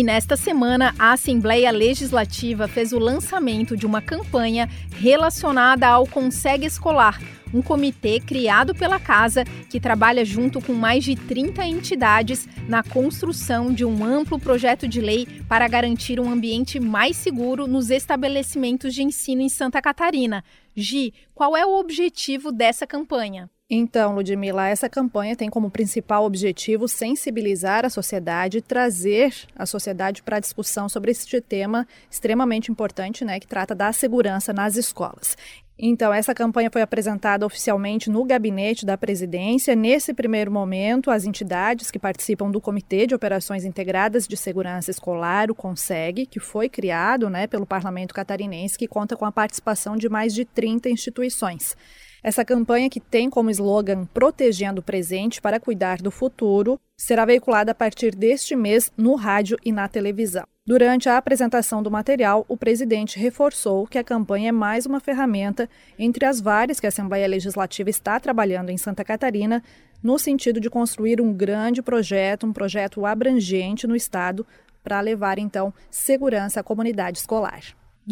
E 0.00 0.02
nesta 0.02 0.34
semana, 0.34 0.94
a 0.98 1.12
Assembleia 1.12 1.70
Legislativa 1.70 2.66
fez 2.66 2.90
o 2.94 2.98
lançamento 2.98 3.76
de 3.76 3.84
uma 3.84 4.00
campanha 4.00 4.66
relacionada 4.92 5.86
ao 5.86 6.06
Consegue 6.06 6.64
Escolar, 6.64 7.20
um 7.52 7.60
comitê 7.60 8.18
criado 8.18 8.74
pela 8.74 8.98
casa 8.98 9.44
que 9.68 9.78
trabalha 9.78 10.24
junto 10.24 10.58
com 10.58 10.72
mais 10.72 11.04
de 11.04 11.14
30 11.14 11.66
entidades 11.66 12.48
na 12.66 12.82
construção 12.82 13.74
de 13.74 13.84
um 13.84 14.02
amplo 14.02 14.38
projeto 14.38 14.88
de 14.88 15.02
lei 15.02 15.26
para 15.46 15.68
garantir 15.68 16.18
um 16.18 16.32
ambiente 16.32 16.80
mais 16.80 17.14
seguro 17.18 17.66
nos 17.66 17.90
estabelecimentos 17.90 18.94
de 18.94 19.02
ensino 19.02 19.42
em 19.42 19.50
Santa 19.50 19.82
Catarina. 19.82 20.42
Gi, 20.74 21.12
qual 21.34 21.54
é 21.54 21.66
o 21.66 21.78
objetivo 21.78 22.50
dessa 22.50 22.86
campanha? 22.86 23.50
Então, 23.72 24.16
Ludmila, 24.16 24.66
essa 24.66 24.88
campanha 24.88 25.36
tem 25.36 25.48
como 25.48 25.70
principal 25.70 26.24
objetivo 26.24 26.88
sensibilizar 26.88 27.86
a 27.86 27.88
sociedade 27.90 28.60
trazer 28.60 29.32
a 29.54 29.64
sociedade 29.64 30.24
para 30.24 30.38
a 30.38 30.40
discussão 30.40 30.88
sobre 30.88 31.12
este 31.12 31.40
tema 31.40 31.86
extremamente 32.10 32.72
importante, 32.72 33.24
né, 33.24 33.38
que 33.38 33.46
trata 33.46 33.72
da 33.72 33.92
segurança 33.92 34.52
nas 34.52 34.74
escolas. 34.74 35.36
Então, 35.78 36.12
essa 36.12 36.34
campanha 36.34 36.68
foi 36.68 36.82
apresentada 36.82 37.46
oficialmente 37.46 38.10
no 38.10 38.24
gabinete 38.24 38.84
da 38.84 38.98
presidência. 38.98 39.76
Nesse 39.76 40.12
primeiro 40.12 40.50
momento, 40.50 41.08
as 41.08 41.24
entidades 41.24 41.92
que 41.92 41.98
participam 41.98 42.50
do 42.50 42.60
Comitê 42.60 43.06
de 43.06 43.14
Operações 43.14 43.64
Integradas 43.64 44.26
de 44.26 44.36
Segurança 44.36 44.90
Escolar, 44.90 45.48
o 45.48 45.54
CONSEG, 45.54 46.26
que 46.26 46.40
foi 46.40 46.68
criado 46.68 47.30
né, 47.30 47.46
pelo 47.46 47.64
Parlamento 47.64 48.12
Catarinense, 48.12 48.76
que 48.76 48.88
conta 48.88 49.16
com 49.16 49.24
a 49.24 49.32
participação 49.32 49.96
de 49.96 50.08
mais 50.08 50.34
de 50.34 50.44
30 50.44 50.90
instituições. 50.90 51.76
Essa 52.22 52.44
campanha, 52.44 52.90
que 52.90 53.00
tem 53.00 53.30
como 53.30 53.50
slogan 53.50 54.04
Protegendo 54.12 54.80
o 54.80 54.84
Presente 54.84 55.40
para 55.40 55.58
Cuidar 55.58 56.02
do 56.02 56.10
Futuro, 56.10 56.78
será 56.96 57.24
veiculada 57.24 57.72
a 57.72 57.74
partir 57.74 58.14
deste 58.14 58.54
mês 58.54 58.92
no 58.96 59.14
rádio 59.14 59.56
e 59.64 59.72
na 59.72 59.88
televisão. 59.88 60.44
Durante 60.66 61.08
a 61.08 61.16
apresentação 61.16 61.82
do 61.82 61.90
material, 61.90 62.44
o 62.46 62.58
presidente 62.58 63.18
reforçou 63.18 63.86
que 63.86 63.98
a 63.98 64.04
campanha 64.04 64.50
é 64.50 64.52
mais 64.52 64.84
uma 64.84 65.00
ferramenta 65.00 65.68
entre 65.98 66.26
as 66.26 66.40
várias 66.40 66.78
que 66.78 66.86
a 66.86 66.90
Assembleia 66.90 67.26
Legislativa 67.26 67.88
está 67.88 68.20
trabalhando 68.20 68.68
em 68.68 68.76
Santa 68.76 69.02
Catarina, 69.02 69.62
no 70.02 70.18
sentido 70.18 70.60
de 70.60 70.68
construir 70.68 71.20
um 71.20 71.32
grande 71.32 71.80
projeto, 71.80 72.46
um 72.46 72.52
projeto 72.52 73.06
abrangente 73.06 73.86
no 73.86 73.96
Estado, 73.96 74.46
para 74.82 75.00
levar, 75.00 75.38
então, 75.38 75.72
segurança 75.90 76.60
à 76.60 76.62
comunidade 76.62 77.18
escolar. 77.18 77.62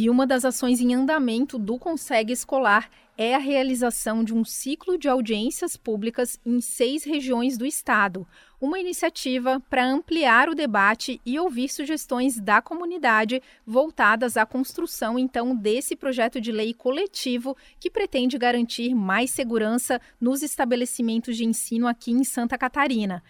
E 0.00 0.08
uma 0.08 0.24
das 0.28 0.44
ações 0.44 0.80
em 0.80 0.94
andamento 0.94 1.58
do 1.58 1.76
Consegue 1.76 2.32
Escolar 2.32 2.88
é 3.16 3.34
a 3.34 3.38
realização 3.38 4.22
de 4.22 4.32
um 4.32 4.44
ciclo 4.44 4.96
de 4.96 5.08
audiências 5.08 5.76
públicas 5.76 6.38
em 6.46 6.60
seis 6.60 7.02
regiões 7.02 7.58
do 7.58 7.66
estado, 7.66 8.24
uma 8.60 8.78
iniciativa 8.78 9.60
para 9.68 9.84
ampliar 9.84 10.48
o 10.48 10.54
debate 10.54 11.20
e 11.26 11.36
ouvir 11.36 11.68
sugestões 11.68 12.38
da 12.38 12.62
comunidade 12.62 13.42
voltadas 13.66 14.36
à 14.36 14.46
construção 14.46 15.18
então 15.18 15.56
desse 15.56 15.96
projeto 15.96 16.40
de 16.40 16.52
lei 16.52 16.72
coletivo 16.72 17.56
que 17.80 17.90
pretende 17.90 18.38
garantir 18.38 18.94
mais 18.94 19.32
segurança 19.32 20.00
nos 20.20 20.44
estabelecimentos 20.44 21.36
de 21.36 21.44
ensino 21.44 21.88
aqui 21.88 22.12
em 22.12 22.22
Santa 22.22 22.56
Catarina. 22.56 23.20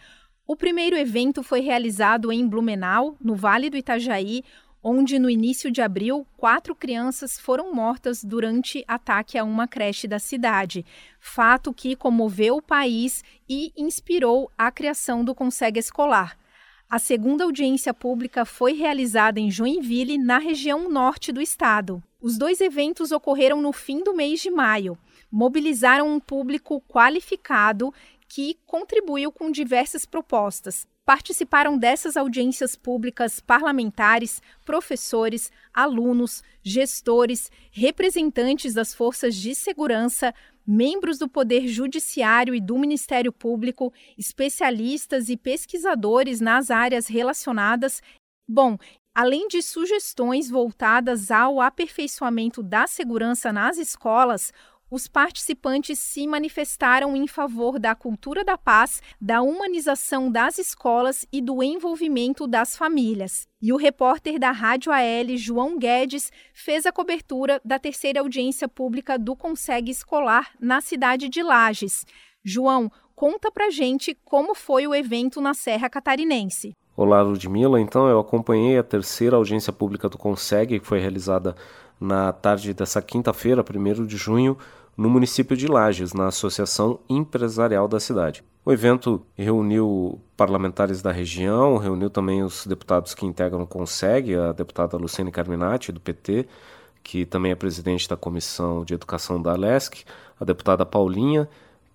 O 0.46 0.56
primeiro 0.56 0.96
evento 0.96 1.42
foi 1.42 1.60
realizado 1.60 2.32
em 2.32 2.48
Blumenau, 2.48 3.18
no 3.20 3.34
Vale 3.34 3.68
do 3.68 3.76
Itajaí, 3.76 4.42
onde 4.82 5.18
no 5.18 5.28
início 5.28 5.70
de 5.70 5.82
abril, 5.82 6.26
quatro 6.36 6.74
crianças 6.74 7.38
foram 7.38 7.74
mortas 7.74 8.22
durante 8.22 8.84
ataque 8.86 9.36
a 9.36 9.44
uma 9.44 9.66
creche 9.66 10.06
da 10.06 10.18
cidade. 10.18 10.84
Fato 11.20 11.72
que 11.72 11.96
comoveu 11.96 12.56
o 12.56 12.62
país 12.62 13.22
e 13.48 13.72
inspirou 13.76 14.50
a 14.56 14.70
criação 14.70 15.24
do 15.24 15.34
Consegue 15.34 15.80
Escolar. 15.80 16.38
A 16.90 16.98
segunda 16.98 17.44
audiência 17.44 17.92
pública 17.92 18.46
foi 18.46 18.72
realizada 18.72 19.38
em 19.38 19.50
Joinville, 19.50 20.16
na 20.16 20.38
região 20.38 20.88
norte 20.88 21.30
do 21.30 21.40
estado. 21.40 22.02
Os 22.18 22.38
dois 22.38 22.62
eventos 22.62 23.12
ocorreram 23.12 23.60
no 23.60 23.72
fim 23.72 24.02
do 24.02 24.14
mês 24.14 24.40
de 24.40 24.50
maio. 24.50 24.96
Mobilizaram 25.30 26.08
um 26.08 26.18
público 26.18 26.80
qualificado 26.88 27.92
que 28.26 28.56
contribuiu 28.66 29.30
com 29.30 29.50
diversas 29.50 30.06
propostas. 30.06 30.86
Participaram 31.08 31.78
dessas 31.78 32.18
audiências 32.18 32.76
públicas 32.76 33.40
parlamentares, 33.40 34.42
professores, 34.62 35.50
alunos, 35.72 36.42
gestores, 36.62 37.50
representantes 37.70 38.74
das 38.74 38.92
forças 38.92 39.34
de 39.34 39.54
segurança, 39.54 40.34
membros 40.66 41.16
do 41.16 41.26
Poder 41.26 41.66
Judiciário 41.66 42.54
e 42.54 42.60
do 42.60 42.76
Ministério 42.76 43.32
Público, 43.32 43.90
especialistas 44.18 45.30
e 45.30 45.36
pesquisadores 45.38 46.42
nas 46.42 46.70
áreas 46.70 47.06
relacionadas. 47.06 48.02
Bom, 48.46 48.76
além 49.14 49.48
de 49.48 49.62
sugestões 49.62 50.50
voltadas 50.50 51.30
ao 51.30 51.58
aperfeiçoamento 51.58 52.62
da 52.62 52.86
segurança 52.86 53.50
nas 53.50 53.78
escolas, 53.78 54.52
os 54.90 55.06
participantes 55.06 55.98
se 55.98 56.26
manifestaram 56.26 57.16
em 57.16 57.26
favor 57.26 57.78
da 57.78 57.94
cultura 57.94 58.44
da 58.44 58.56
paz, 58.56 59.02
da 59.20 59.42
humanização 59.42 60.30
das 60.30 60.58
escolas 60.58 61.26
e 61.32 61.40
do 61.40 61.62
envolvimento 61.62 62.46
das 62.46 62.76
famílias. 62.76 63.46
E 63.60 63.72
o 63.72 63.76
repórter 63.76 64.38
da 64.38 64.50
Rádio 64.50 64.92
AL, 64.92 65.36
João 65.36 65.78
Guedes, 65.78 66.32
fez 66.52 66.86
a 66.86 66.92
cobertura 66.92 67.60
da 67.64 67.78
terceira 67.78 68.20
audiência 68.20 68.68
pública 68.68 69.18
do 69.18 69.36
Consegue 69.36 69.90
Escolar 69.90 70.50
na 70.60 70.80
cidade 70.80 71.28
de 71.28 71.42
Lages. 71.42 72.04
João, 72.44 72.90
conta 73.14 73.50
pra 73.50 73.70
gente 73.70 74.16
como 74.24 74.54
foi 74.54 74.86
o 74.86 74.94
evento 74.94 75.40
na 75.40 75.52
Serra 75.54 75.90
Catarinense. 75.90 76.76
Olá, 76.96 77.22
Ludmila. 77.22 77.80
Então, 77.80 78.08
eu 78.08 78.18
acompanhei 78.18 78.76
a 78.76 78.82
terceira 78.82 79.36
audiência 79.36 79.72
pública 79.72 80.08
do 80.08 80.18
Consegue, 80.18 80.80
que 80.80 80.86
foi 80.86 80.98
realizada 80.98 81.54
na 82.00 82.32
tarde 82.32 82.72
dessa 82.74 83.02
quinta-feira, 83.02 83.64
1 83.64 84.06
de 84.06 84.16
junho, 84.16 84.56
no 84.96 85.08
município 85.08 85.56
de 85.56 85.66
Lages, 85.66 86.12
na 86.12 86.26
Associação 86.26 86.98
Empresarial 87.08 87.86
da 87.86 88.00
cidade. 88.00 88.42
O 88.64 88.72
evento 88.72 89.22
reuniu 89.36 90.20
parlamentares 90.36 91.00
da 91.00 91.10
região, 91.10 91.78
reuniu 91.78 92.10
também 92.10 92.42
os 92.42 92.66
deputados 92.66 93.14
que 93.14 93.24
integram 93.24 93.62
o 93.62 93.66
CONSEG, 93.66 94.34
a 94.34 94.52
deputada 94.52 94.96
Luciane 94.96 95.30
Carminati, 95.30 95.90
do 95.90 96.00
PT, 96.00 96.46
que 97.02 97.24
também 97.24 97.52
é 97.52 97.54
presidente 97.54 98.08
da 98.08 98.16
Comissão 98.16 98.84
de 98.84 98.92
Educação 98.92 99.40
da 99.40 99.52
Alesc, 99.52 100.04
a 100.38 100.44
deputada 100.44 100.84
Paulinha, 100.84 101.48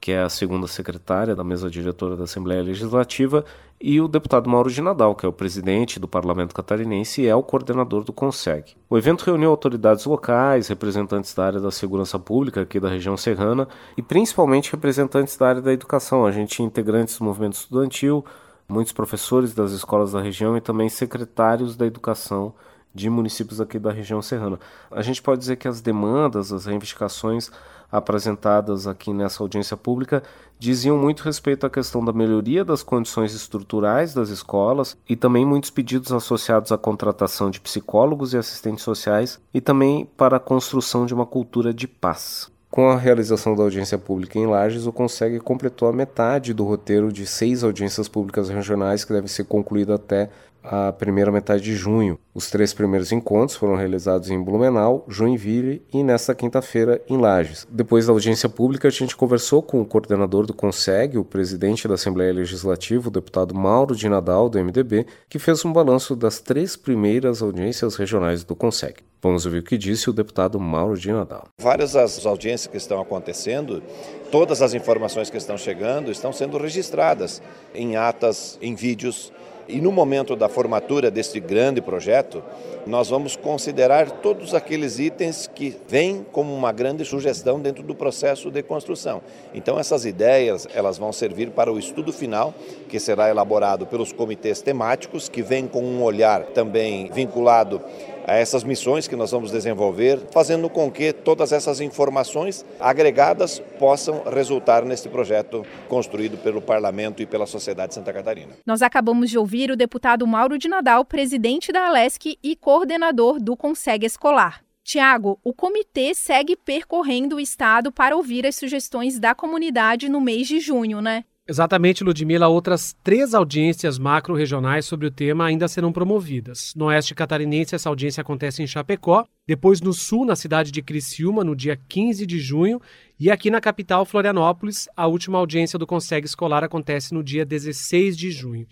que 0.03 0.12
é 0.12 0.22
a 0.22 0.27
segunda 0.27 0.67
secretária 0.67 1.33
da 1.33 1.45
mesa 1.45 1.69
diretora 1.69 2.17
da 2.17 2.25
Assembleia 2.25 2.62
Legislativa, 2.62 3.45
e 3.79 4.01
o 4.01 4.07
deputado 4.10 4.50
Mauro 4.50 4.69
de 4.69 4.81
Nadal, 4.81 5.15
que 5.15 5.25
é 5.25 5.29
o 5.29 5.31
presidente 5.31 5.98
do 5.98 6.10
Parlamento 6.10 6.53
Catarinense 6.53 7.22
e 7.22 7.27
é 7.27 7.33
o 7.33 7.41
coordenador 7.41 8.03
do 8.03 8.12
CONSEG. 8.12 8.75
O 8.89 8.98
evento 8.98 9.24
reuniu 9.24 9.50
autoridades 9.50 10.03
locais, 10.03 10.67
representantes 10.67 11.33
da 11.33 11.45
área 11.45 11.60
da 11.62 11.72
segurança 11.72 12.19
pública 12.19 12.63
aqui 12.63 12.81
da 12.81 12.89
região 12.89 13.15
serrana 13.15 13.65
e 13.95 14.01
principalmente 14.01 14.74
representantes 14.74 15.38
da 15.38 15.48
área 15.48 15.62
da 15.62 15.72
educação. 15.72 16.25
A 16.25 16.31
gente 16.33 16.53
tinha 16.53 16.67
integrantes 16.67 17.17
do 17.17 17.24
movimento 17.24 17.53
estudantil, 17.53 18.25
muitos 18.67 18.91
professores 18.91 19.53
das 19.53 19.72
escolas 19.72 20.12
da 20.12 20.22
região 20.22 20.57
e 20.57 20.60
também 20.60 20.89
secretários 20.89 21.77
da 21.77 21.86
educação 21.86 22.53
de 22.93 23.09
municípios 23.09 23.59
aqui 23.59 23.79
da 23.79 23.91
região 23.91 24.21
serrana. 24.21 24.59
A 24.91 25.01
gente 25.01 25.21
pode 25.21 25.39
dizer 25.39 25.55
que 25.55 25.67
as 25.67 25.81
demandas, 25.81 26.51
as 26.51 26.65
reivindicações 26.65 27.50
apresentadas 27.91 28.88
aqui 28.88 29.13
nessa 29.13 29.43
audiência 29.43 29.77
pública 29.77 30.23
diziam 30.57 30.97
muito 30.97 31.21
respeito 31.21 31.65
à 31.65 31.69
questão 31.69 32.03
da 32.03 32.12
melhoria 32.12 32.65
das 32.65 32.81
condições 32.81 33.35
estruturais 33.35 34.13
das 34.13 34.29
escolas 34.29 34.97
e 35.07 35.15
também 35.15 35.45
muitos 35.45 35.69
pedidos 35.69 36.12
associados 36.12 36.71
à 36.71 36.77
contratação 36.77 37.51
de 37.51 37.59
psicólogos 37.59 38.33
e 38.33 38.38
assistentes 38.38 38.83
sociais 38.83 39.39
e 39.53 39.62
também 39.62 40.09
para 40.17 40.38
a 40.38 40.39
construção 40.39 41.05
de 41.05 41.13
uma 41.13 41.25
cultura 41.25 41.73
de 41.73 41.88
paz. 41.88 42.51
Com 42.71 42.89
a 42.89 42.97
realização 42.97 43.55
da 43.55 43.62
audiência 43.62 44.00
pública 44.00 44.39
em 44.39 44.47
Lages, 44.47 44.88
o 44.88 44.91
Consegue 44.91 45.39
completou 45.39 45.88
a 45.88 45.93
metade 45.93 46.55
do 46.55 46.63
roteiro 46.63 47.13
de 47.13 47.27
seis 47.27 47.63
audiências 47.63 48.07
públicas 48.07 48.50
regionais 48.50 49.05
que 49.05 49.13
deve 49.13 49.27
ser 49.27 49.43
concluída 49.43 49.93
até 49.93 50.31
a 50.63 50.91
primeira 50.91 51.32
metade 51.32 51.62
de 51.62 51.75
junho. 51.75 52.17
Os 52.34 52.50
três 52.50 52.74
primeiros 52.74 53.12
encontros 53.12 53.58
foram 53.58 53.75
realizados 53.75 54.29
em 54.29 54.41
Blumenau, 54.41 55.05
Joinville 55.08 55.86
e 55.93 56.03
nesta 56.03 56.34
quinta-feira 56.34 57.01
em 57.08 57.17
Lages. 57.17 57.67
Depois 57.70 58.08
da 58.08 58.13
audiência 58.13 58.48
pública, 58.48 58.88
a 58.88 58.91
gente 58.91 59.15
conversou 59.15 59.62
com 59.62 59.82
o 59.82 59.86
coordenador 59.86 60.46
do 60.46 60.53
Conseg, 60.53 61.17
o 61.17 61.25
presidente 61.25 61.88
da 61.88 61.96
Assembleia 61.96 62.34
Legislativa, 62.34 63.10
o 63.10 63.12
deputado 63.12 63.53
Mauro 63.53 63.96
de 63.96 64.08
Nadal, 64.08 64.50
do 64.50 64.63
MDB, 64.63 65.05
que 65.29 65.38
fez 65.38 65.63
um 65.65 65.74
balanço 65.74 66.15
das 66.15 66.39
três 66.39 66.75
primeiras 66.75 67.41
audiências 67.41 67.96
regionais 67.96 68.43
do 68.43 68.55
Conseg. 68.55 68.96
Vamos 69.22 69.46
ouvir 69.46 69.60
o 69.60 69.63
que 69.63 69.77
disse 69.77 70.10
o 70.10 70.13
deputado 70.13 70.60
Mauro 70.60 70.98
de 70.98 71.10
Nadal. 71.10 71.48
Várias 71.62 71.96
as 71.96 72.25
audiências 72.25 72.67
que 72.67 72.75
estão 72.75 73.00
acontecendo, 73.00 73.82
todas 74.29 74.62
as 74.62 74.74
informações 74.74 75.29
que 75.29 75.38
estão 75.38 75.58
chegando 75.58 76.12
estão 76.12 76.34
sendo 76.34 76.58
registradas 76.58 77.41
em 77.74 77.96
atas, 77.96 78.58
em 78.62 78.75
vídeos 78.75 79.32
e 79.67 79.79
no 79.79 79.91
momento 79.91 80.36
da 80.36 80.50
formatura 80.50 81.10
deste 81.10 81.39
grande 81.39 81.82
projeto, 81.82 82.43
nós 82.86 83.10
vamos 83.10 83.36
considerar 83.36 84.12
todos 84.12 84.53
aqueles 84.53 85.00
itens 85.00 85.50
que 85.53 85.75
vêm 85.88 86.25
como 86.32 86.53
uma 86.53 86.72
grande 86.72 87.05
sugestão 87.05 87.60
dentro 87.60 87.82
do 87.82 87.96
processo 87.96 88.51
de 88.51 88.62
construção. 88.62 89.22
Então 89.53 89.79
essas 89.79 90.05
ideias, 90.05 90.67
elas 90.74 90.98
vão 90.98 91.13
servir 91.13 91.51
para 91.51 91.72
o 91.72 91.79
estudo 91.79 92.12
final, 92.12 92.53
que 92.89 93.00
será 93.00 93.29
elaborado 93.29 93.86
pelos 93.86 94.12
comitês 94.12 94.62
temáticos, 94.62 95.29
que 95.29 95.41
vem 95.41 95.65
com 95.65 95.82
um 95.82 96.03
olhar 96.03 96.43
também 96.48 97.10
vinculado 97.12 97.82
a 98.25 98.36
essas 98.36 98.63
missões 98.63 99.08
que 99.08 99.15
nós 99.15 99.32
vamos 99.32 99.51
desenvolver, 99.51 100.20
fazendo 100.32 100.70
com 100.70 100.92
que 100.92 101.13
todas 101.13 101.51
essas 101.51 101.80
informações 101.80 102.65
agregadas 102.80 103.60
possam 103.77 104.24
resultar 104.24 104.86
neste 104.86 105.10
projeto 105.10 105.65
construído 105.88 106.38
pelo 106.38 106.62
Parlamento 106.62 107.22
e 107.22 107.25
pela 107.25 107.46
sociedade 107.46 107.89
de 107.89 107.96
Santa 107.96 108.13
Catarina. 108.13 108.53
Nós 108.65 108.82
acabamos 108.82 109.30
de 109.30 109.38
ouvir 109.38 109.72
o 109.72 109.75
deputado 109.75 110.25
Mauro 110.25 110.58
de 110.58 110.68
Nadal, 110.68 111.06
presidente 111.06 111.72
da 111.72 111.88
Alesc 111.88 112.38
e 112.42 112.56
coordenador 112.56 113.39
do 113.39 113.56
Consegue 113.56 114.06
Escolar. 114.06 114.63
Tiago, 114.84 115.39
o 115.44 115.53
comitê 115.53 116.13
segue 116.13 116.58
percorrendo 116.58 117.38
o 117.38 117.39
estado 117.39 117.89
para 117.92 118.18
ouvir 118.18 118.46
as 118.46 118.56
sugestões 118.56 119.18
da 119.18 119.34
comunidade 119.34 120.10
no 120.10 120.20
mês 120.20 120.46
de 120.46 120.60
junho, 120.60 121.01
né? 121.01 121.24
Exatamente, 121.53 122.03
Ludmila. 122.03 122.48
Outras 122.48 122.95
três 123.03 123.36
audiências 123.36 124.00
macro-regionais 124.00 124.88
sobre 124.88 125.05
o 125.05 125.12
tema 125.12 125.45
ainda 125.45 125.67
serão 125.67 125.93
promovidas. 125.93 126.74
No 126.75 126.86
oeste 126.86 127.13
catarinense, 127.13 127.75
essa 127.75 127.89
audiência 127.89 128.22
acontece 128.22 128.63
em 128.63 128.65
Chapecó, 128.65 129.24
depois 129.45 129.79
no 129.79 129.93
sul, 129.93 130.25
na 130.25 130.36
cidade 130.36 130.72
de 130.72 130.81
Criciúma, 130.81 131.43
no 131.43 131.55
dia 131.55 131.79
15 131.88 132.25
de 132.25 132.39
junho, 132.39 132.81
e 133.19 133.29
aqui 133.29 133.51
na 133.51 133.62
capital, 133.62 134.03
Florianópolis, 134.03 134.89
a 134.98 135.05
última 135.05 135.38
audiência 135.38 135.77
do 135.77 135.86
Consegue 135.86 136.25
Escolar 136.25 136.63
acontece 136.63 137.13
no 137.13 137.24
dia 137.24 137.45
16 137.45 138.17
de 138.17 138.31
junho. 138.31 138.65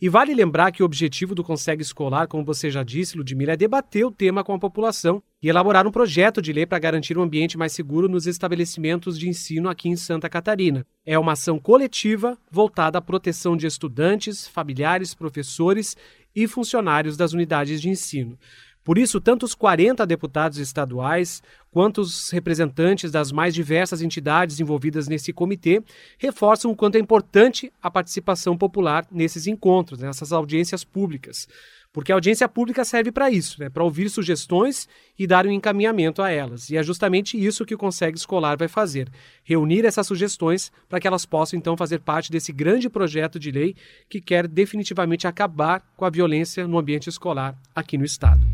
E 0.00 0.08
vale 0.08 0.34
lembrar 0.34 0.72
que 0.72 0.82
o 0.82 0.86
objetivo 0.86 1.34
do 1.34 1.44
Consegue 1.44 1.82
Escolar, 1.82 2.26
como 2.26 2.44
você 2.44 2.70
já 2.70 2.82
disse, 2.82 3.16
Ludmila, 3.16 3.52
é 3.52 3.56
debater 3.56 4.04
o 4.04 4.10
tema 4.10 4.42
com 4.42 4.52
a 4.54 4.58
população 4.58 5.22
e 5.42 5.48
elaborar 5.48 5.86
um 5.86 5.90
projeto 5.90 6.42
de 6.42 6.52
lei 6.52 6.66
para 6.66 6.78
garantir 6.78 7.16
um 7.16 7.22
ambiente 7.22 7.56
mais 7.56 7.72
seguro 7.72 8.08
nos 8.08 8.26
estabelecimentos 8.26 9.18
de 9.18 9.28
ensino 9.28 9.68
aqui 9.68 9.88
em 9.88 9.96
Santa 9.96 10.28
Catarina. 10.28 10.86
É 11.04 11.18
uma 11.18 11.32
ação 11.32 11.58
coletiva 11.58 12.38
voltada 12.50 12.98
à 12.98 13.00
proteção 13.00 13.56
de 13.56 13.66
estudantes, 13.66 14.48
familiares, 14.48 15.14
professores 15.14 15.96
e 16.34 16.48
funcionários 16.48 17.16
das 17.16 17.32
unidades 17.32 17.80
de 17.80 17.88
ensino. 17.88 18.38
Por 18.84 18.98
isso, 18.98 19.18
tanto 19.18 19.44
os 19.44 19.54
40 19.54 20.06
deputados 20.06 20.58
estaduais 20.58 21.42
quanto 21.72 22.02
os 22.02 22.30
representantes 22.30 23.10
das 23.10 23.32
mais 23.32 23.54
diversas 23.54 24.02
entidades 24.02 24.60
envolvidas 24.60 25.08
nesse 25.08 25.32
comitê 25.32 25.82
reforçam 26.18 26.70
o 26.70 26.76
quanto 26.76 26.96
é 26.96 27.00
importante 27.00 27.72
a 27.82 27.90
participação 27.90 28.58
popular 28.58 29.06
nesses 29.10 29.46
encontros, 29.46 30.00
nessas 30.00 30.32
audiências 30.32 30.84
públicas. 30.84 31.48
Porque 31.94 32.10
a 32.10 32.16
audiência 32.16 32.48
pública 32.48 32.84
serve 32.84 33.12
para 33.12 33.30
isso, 33.30 33.60
né, 33.60 33.70
para 33.70 33.84
ouvir 33.84 34.10
sugestões 34.10 34.88
e 35.16 35.28
dar 35.28 35.46
um 35.46 35.50
encaminhamento 35.52 36.20
a 36.20 36.28
elas. 36.28 36.68
E 36.68 36.76
é 36.76 36.82
justamente 36.82 37.42
isso 37.42 37.64
que 37.64 37.74
o 37.74 37.78
Consegue 37.78 38.18
Escolar 38.18 38.58
vai 38.58 38.66
fazer: 38.66 39.08
reunir 39.44 39.84
essas 39.84 40.04
sugestões 40.04 40.72
para 40.88 40.98
que 40.98 41.06
elas 41.06 41.24
possam 41.24 41.56
então 41.56 41.76
fazer 41.76 42.00
parte 42.00 42.32
desse 42.32 42.52
grande 42.52 42.90
projeto 42.90 43.38
de 43.38 43.52
lei 43.52 43.76
que 44.08 44.20
quer 44.20 44.48
definitivamente 44.48 45.28
acabar 45.28 45.82
com 45.96 46.04
a 46.04 46.10
violência 46.10 46.66
no 46.66 46.78
ambiente 46.78 47.08
escolar 47.08 47.56
aqui 47.72 47.96
no 47.96 48.04
Estado. 48.04 48.53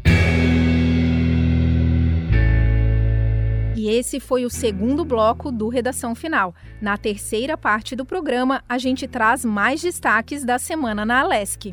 E 3.81 3.89
esse 3.89 4.21
foi 4.21 4.45
o 4.45 4.51
segundo 4.51 5.07
bloco 5.07 5.51
do 5.51 5.71
Redação 5.71 6.15
Final. 6.15 6.55
Na 6.83 6.99
terceira 6.99 7.57
parte 7.57 7.97
do 7.97 8.05
programa, 8.05 8.63
a 8.69 8.77
gente 8.77 9.09
traz 9.09 9.43
mais 9.43 9.81
destaques 9.81 10.45
da 10.45 10.59
semana 10.59 11.07
na 11.07 11.21
Alesc. 11.21 11.73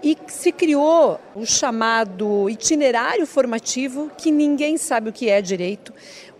e 0.03 0.19
se 0.27 0.51
criou 0.51 1.21
o 1.35 1.47
chamado 1.47 2.51
itinerário 2.51 3.25
formativo, 3.25 4.11
que 4.19 4.33
ninguém 4.33 4.77
sabe 4.77 5.11
o 5.11 5.13
que 5.13 5.29
é 5.29 5.41
direito. 5.41 5.95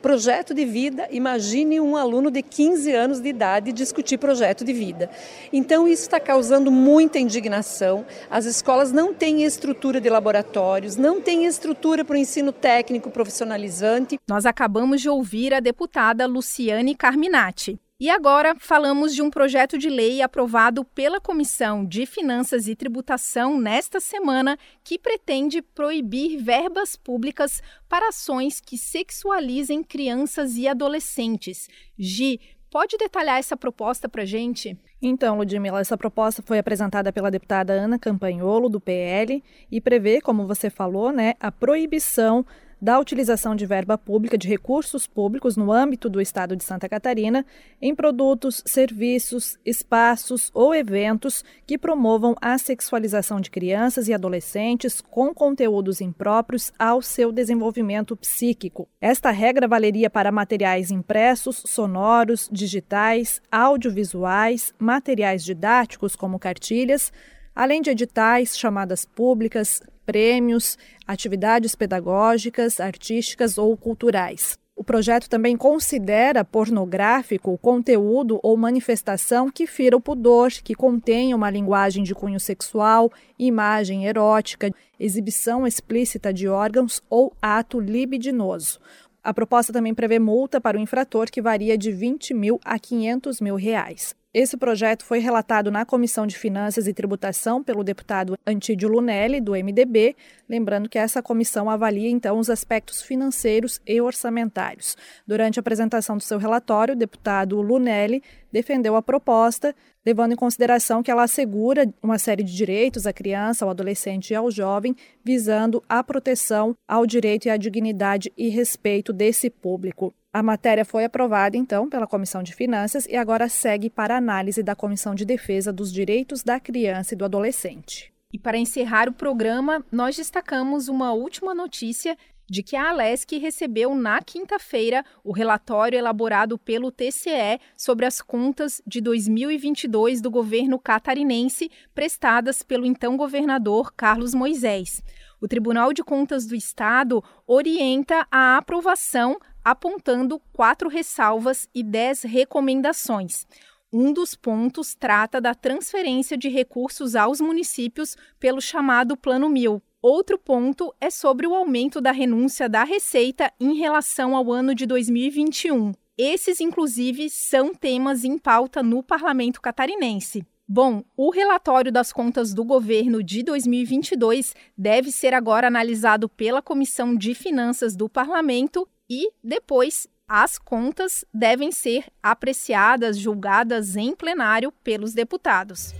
Projeto 0.07 0.55
de 0.55 0.65
vida, 0.65 1.09
imagine 1.11 1.81
um 1.81 1.97
aluno 1.97 2.31
de 2.31 2.41
15 2.41 2.93
anos 2.93 3.21
de 3.21 3.29
idade 3.29 3.73
discutir 3.73 4.19
projeto 4.19 4.65
de 4.65 4.73
vida. 4.73 5.11
Então, 5.53 5.89
isso 5.89 6.03
está 6.03 6.21
causando 6.21 6.71
muita 6.71 7.19
indignação. 7.19 8.07
As 8.31 8.45
escolas 8.45 8.93
não 8.93 9.13
têm 9.13 9.43
estrutura 9.43 10.01
de 10.01 10.09
laboratórios, 10.09 10.97
não 10.97 11.21
têm 11.21 11.45
estrutura 11.45 12.05
para 12.05 12.15
o 12.15 12.17
ensino 12.17 12.53
técnico 12.53 13.11
profissionalizante. 13.11 14.17
Nós 14.29 14.47
acabamos 14.47 15.01
de 15.01 15.09
ouvir 15.09 15.53
a 15.53 15.59
deputada 15.59 16.25
Luciane 16.25 16.95
Carminati. 16.95 17.77
E 17.99 18.11
agora 18.11 18.55
falamos 18.59 19.15
de 19.15 19.23
um 19.23 19.31
projeto 19.31 19.79
de 19.79 19.89
lei 19.89 20.21
aprovado 20.21 20.85
pela 20.85 21.19
Comissão 21.19 21.83
de 21.83 22.05
Finanças 22.05 22.69
e 22.69 22.77
Tributação 22.77 23.59
nesta 23.59 24.01
semana 24.01 24.59
que 24.85 24.99
pretende 24.99 25.63
proibir 25.63 26.37
verbas 26.37 26.95
públicas 26.95 27.63
para 27.89 28.11
ações 28.11 28.61
que 28.61 28.77
sexualizem 28.77 29.83
crianças 29.83 30.59
e 30.59 30.69
adolescentes. 30.69 31.71
Gi, 31.99 32.39
pode 32.71 32.99
detalhar 32.99 33.39
essa 33.39 33.57
proposta 33.57 34.11
para 34.11 34.27
gente? 34.27 34.79
Então, 35.01 35.39
Ludmila, 35.39 35.81
essa 35.81 35.97
proposta 35.97 36.43
foi 36.43 36.59
apresentada 36.59 37.11
pela 37.11 37.31
deputada 37.31 37.73
Ana 37.73 37.99
Campanholo, 37.99 38.69
do 38.69 38.79
PL, 38.79 39.43
e 39.73 39.81
prevê, 39.81 40.21
como 40.21 40.47
você 40.47 40.69
falou, 40.69 41.13
né, 41.13 41.33
a 41.41 41.51
proibição 41.51 42.45
da 42.81 42.99
utilização 42.99 43.57
de 43.57 43.65
verba 43.65 43.97
pública 43.97 44.37
de 44.37 44.49
recursos 44.49 45.07
públicos 45.07 45.57
no 45.57 45.73
âmbito 45.73 46.09
do 46.09 46.21
Estado 46.21 46.55
de 46.55 46.65
Santa 46.65 46.89
Catarina 46.89 47.45
em 47.81 47.95
produtos, 47.95 48.63
serviços, 48.67 49.59
espaços 49.65 50.51
ou 50.53 50.75
eventos 50.75 51.45
que 51.67 51.79
promovam 51.79 52.35
a 52.41 52.59
sexualização 52.59 53.41
de 53.41 53.51
crianças 53.51 54.09
e 54.09 54.15
adolescentes 54.15 55.01
com 55.01 55.33
conteúdos 55.33 56.01
impróprios 56.01 56.73
ao 56.79 57.01
seu 57.01 57.33
desenvolvimento 57.33 58.17
psíquico. 58.17 58.89
Esta 59.01 59.31
regra 59.31 59.67
valeria 59.67 60.11
para 60.11 60.33
materiais 60.33 60.91
impressos, 60.91 61.63
sonoros, 61.67 62.49
digitais, 62.53 63.41
audiovisuais, 63.51 64.75
materiais 64.79 65.45
didáticos 65.45 66.15
como 66.15 66.39
cartilhas, 66.39 67.13
além 67.55 67.81
de 67.81 67.91
editais, 67.91 68.59
chamadas 68.59 69.07
públicas, 69.07 69.81
prêmios, 70.07 70.79
atividades 71.07 71.75
pedagógicas, 71.75 72.79
artísticas 72.81 73.59
ou 73.59 73.77
culturais. 73.77 74.57
O 74.79 74.85
projeto 74.85 75.29
também 75.29 75.57
considera 75.57 76.45
pornográfico 76.45 77.51
o 77.51 77.57
conteúdo 77.57 78.39
ou 78.43 78.59
manifestação 78.59 79.51
que 79.51 79.67
fira 79.67 79.97
o 79.97 80.01
pudor, 80.01 80.51
que 80.51 80.75
contém 80.75 81.33
uma 81.33 81.49
linguagem 81.49 82.05
de 82.05 82.15
cunho 82.15 82.39
sexual, 82.39 83.11
imagem 83.39 84.05
erótica, 84.05 84.71
exibição 85.01 85.67
explícita 85.67 86.31
de 86.31 86.47
órgãos 86.47 87.03
ou 87.09 87.33
ato 87.41 87.81
libidinoso. 87.81 88.79
A 89.25 89.33
proposta 89.33 89.73
também 89.73 89.95
prevê 89.95 90.19
multa 90.19 90.61
para 90.61 90.77
o 90.77 90.81
infrator 90.81 91.31
que 91.31 91.41
varia 91.41 91.77
de 91.79 91.91
20 91.91 92.35
mil 92.35 92.61
a 92.63 92.79
500 92.79 93.41
mil 93.41 93.57
reais. 93.57 94.15
Esse 94.39 94.55
projeto 94.55 95.03
foi 95.03 95.19
relatado 95.19 95.71
na 95.71 95.87
Comissão 95.87 96.27
de 96.27 96.37
Finanças 96.37 96.87
e 96.87 96.93
Tributação 96.93 97.65
pelo 97.65 97.83
deputado 97.83 98.37
Antídio 98.47 98.87
Lunelli, 98.87 99.41
do 99.41 99.53
MDB, 99.53 100.15
lembrando 100.47 100.91
que 100.91 100.99
essa 100.99 101.23
comissão 101.23 101.71
avalia 101.71 102.11
então 102.11 102.39
os 102.39 102.51
aspectos 102.51 103.01
financeiros 103.01 103.81
e 103.87 103.99
orçamentários. 103.99 104.95
Durante 105.27 105.59
a 105.59 105.63
apresentação 105.63 106.19
do 106.19 106.23
seu 106.23 106.37
relatório, 106.37 106.93
o 106.93 106.99
deputado 106.99 107.63
Lunelli 107.63 108.23
defendeu 108.53 108.95
a 108.95 109.01
proposta, 109.01 109.75
levando 110.05 110.33
em 110.33 110.37
consideração 110.37 111.03
que 111.03 111.11
ela 111.11 111.23
assegura 111.23 111.91
uma 112.03 112.19
série 112.19 112.43
de 112.43 112.55
direitos 112.55 113.07
à 113.07 113.15
criança, 113.15 113.65
ao 113.65 113.71
adolescente 113.71 114.33
e 114.33 114.35
ao 114.35 114.51
jovem, 114.51 114.95
visando 115.25 115.83
a 115.89 116.05
proteção 116.05 116.77
ao 116.87 117.07
direito 117.07 117.47
e 117.47 117.51
à 117.51 117.57
dignidade 117.57 118.31
e 118.37 118.51
respeito 118.51 119.15
desse 119.15 119.49
público. 119.49 120.13
A 120.37 120.43
matéria 120.43 120.85
foi 120.85 121.03
aprovada, 121.03 121.57
então, 121.57 121.89
pela 121.89 122.07
Comissão 122.07 122.43
de 122.43 122.55
Finanças 122.55 123.07
e 123.07 123.17
agora 123.17 123.49
segue 123.49 123.89
para 123.89 124.19
análise 124.19 124.63
da 124.63 124.77
Comissão 124.77 125.15
de 125.15 125.25
Defesa 125.25 125.73
dos 125.73 125.91
Direitos 125.91 126.43
da 126.43 126.61
Criança 126.61 127.15
e 127.15 127.17
do 127.17 127.25
Adolescente. 127.25 128.13
E 128.31 128.39
para 128.39 128.59
encerrar 128.59 129.09
o 129.09 129.15
programa, 129.15 129.83
nós 129.91 130.15
destacamos 130.15 130.89
uma 130.89 131.11
última 131.15 131.55
notícia 131.55 132.19
de 132.47 132.63
que 132.63 132.77
a 132.77 132.91
Alesc 132.91 133.35
recebeu 133.39 133.95
na 133.95 134.21
quinta-feira 134.21 135.03
o 135.25 135.33
relatório 135.33 135.99
elaborado 135.99 136.59
pelo 136.59 136.93
TCE 136.93 137.59
sobre 137.75 138.05
as 138.05 138.21
contas 138.21 138.83
de 138.87 139.01
2022 139.01 140.21
do 140.21 140.31
governo 140.31 140.79
catarinense 140.79 141.71
prestadas 141.95 142.63
pelo 142.63 142.85
então 142.85 143.17
governador 143.17 143.91
Carlos 143.97 144.35
Moisés. 144.35 145.03
O 145.41 145.49
Tribunal 145.49 145.93
de 145.93 146.03
Contas 146.03 146.47
do 146.47 146.55
Estado 146.55 147.23
orienta 147.47 148.27
a 148.31 148.57
aprovação 148.57 149.39
apontando 149.67 150.41
quatro 150.53 150.89
ressalvas 150.89 151.69
e 151.75 151.83
dez 151.83 152.23
recomendações. 152.23 153.49
Um 153.93 154.13
dos 154.13 154.37
pontos 154.37 154.95
trata 154.95 155.41
da 155.41 155.57
transferência 155.57 156.39
de 156.39 156.49
recursos 156.49 157.17
aos 157.17 157.41
municípios 157.41 158.17
pelo 158.39 158.61
chamado 158.61 159.17
Plano 159.17 159.49
Mil. 159.49 159.83
Outro 160.01 160.39
ponto 160.39 160.95
é 161.01 161.11
sobre 161.11 161.49
o 161.49 161.55
aumento 161.57 162.01
da 162.01 162.13
renúncia 162.13 162.69
da 162.69 162.85
Receita 162.85 163.53
em 163.59 163.75
relação 163.75 164.37
ao 164.37 164.53
ano 164.53 164.73
de 164.73 164.87
2021. 164.87 165.93
Esses, 166.17 166.61
inclusive, 166.61 167.29
são 167.29 167.75
temas 167.75 168.23
em 168.23 168.39
pauta 168.39 168.85
no 168.85 169.03
parlamento 169.03 169.61
catarinense. 169.61 170.47
Bom, 170.69 171.03
o 171.17 171.29
relatório 171.31 171.91
das 171.91 172.13
contas 172.13 172.55
do 172.55 172.65
governo 172.65 173.21
de 173.21 173.43
2022 173.43 174.55
deve 174.79 175.11
ser 175.11 175.35
agora 175.35 175.67
analisado 175.67 176.29
pela 176.29 176.63
Comissão 176.63 177.17
de 177.17 177.35
Finanças 177.35 177.97
do 177.97 178.09
Parlamento 178.09 178.89
e 179.09 179.31
depois 179.43 180.07
as 180.29 180.59
contas 180.59 181.25
devem 181.33 181.71
ser 181.71 182.05
apreciadas, 182.23 183.19
julgadas 183.19 183.97
em 183.97 184.15
plenário 184.15 184.73
pelos 184.83 185.15
deputados. 185.15 185.93